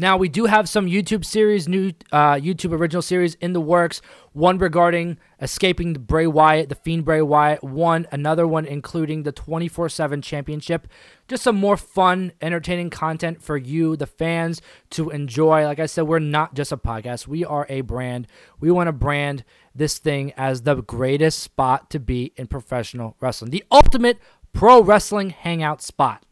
[0.00, 4.00] Now we do have some YouTube series, new uh, YouTube original series in the works.
[4.32, 7.64] One regarding escaping the Bray Wyatt, the Fiend Bray Wyatt.
[7.64, 10.86] One, another one including the 24/7 Championship.
[11.26, 15.64] Just some more fun, entertaining content for you, the fans, to enjoy.
[15.64, 18.28] Like I said, we're not just a podcast; we are a brand.
[18.60, 19.42] We want to brand
[19.74, 24.18] this thing as the greatest spot to be in professional wrestling, the ultimate
[24.52, 26.24] pro wrestling hangout spot.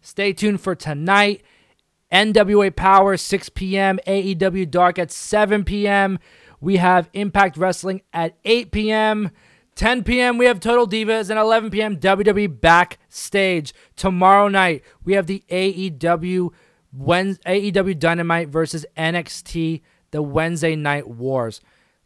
[0.00, 1.42] Stay tuned for tonight.
[2.12, 6.18] NWA Powerrr 6 p.m., AEW Dark at 7 p.m.
[6.60, 9.30] We have Impact Wrestling at 8 p.m.
[9.74, 10.38] 10 p.m.
[10.38, 11.98] we have Total Divas and 11 p.m.
[11.98, 13.74] WWE Backstage.
[13.94, 16.50] Tomorrow night we have the AEW
[16.92, 19.82] Wednesday, AEW Dynamite versus NXT
[20.12, 21.60] the Wednesday Night Wars.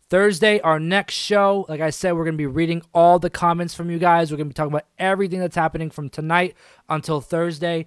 [0.08, 3.74] Thursday, our next show, like I said, we're going to be reading all the comments
[3.74, 4.32] from you guys.
[4.32, 6.56] We're going to be talking about everything that's happening from tonight
[6.88, 7.86] until Thursday.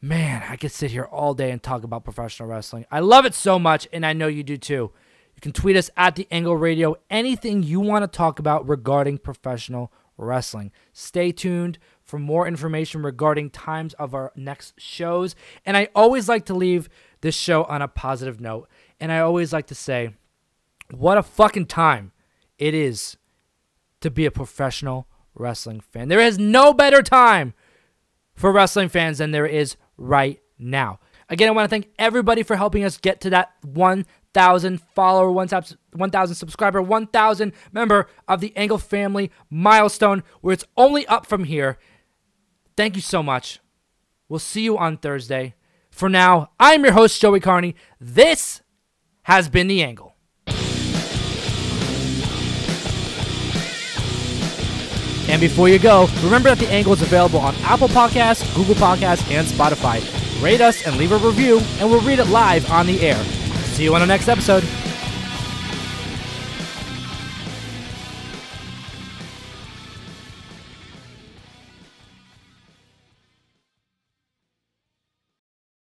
[0.00, 2.86] Man, I could sit here all day and talk about professional wrestling.
[2.90, 4.92] I love it so much, and I know you do too.
[5.34, 9.18] You can tweet us at the Angle Radio anything you want to talk about regarding
[9.18, 10.70] professional wrestling.
[10.92, 15.34] Stay tuned for more information regarding times of our next shows.
[15.66, 16.88] And I always like to leave
[17.20, 18.68] this show on a positive note.
[19.00, 20.14] And I always like to say,
[20.90, 22.12] what a fucking time
[22.56, 23.16] it is
[24.00, 26.08] to be a professional wrestling fan.
[26.08, 27.54] There is no better time
[28.34, 31.00] for wrestling fans than there is right now.
[31.28, 36.34] Again, I want to thank everybody for helping us get to that 1,000 follower, 1,000
[36.34, 41.78] subscriber, 1,000 member of the Angle family milestone, where it's only up from here.
[42.76, 43.60] Thank you so much.
[44.28, 45.54] We'll see you on Thursday.
[45.90, 47.74] For now, I'm your host, Joey Carney.
[48.00, 48.62] This
[49.24, 50.07] has been The Angle.
[55.28, 59.30] And before you go, remember that The Angle is available on Apple Podcasts, Google Podcasts,
[59.30, 60.02] and Spotify.
[60.42, 63.22] Rate us and leave a review, and we'll read it live on the air.
[63.74, 64.64] See you on the next episode.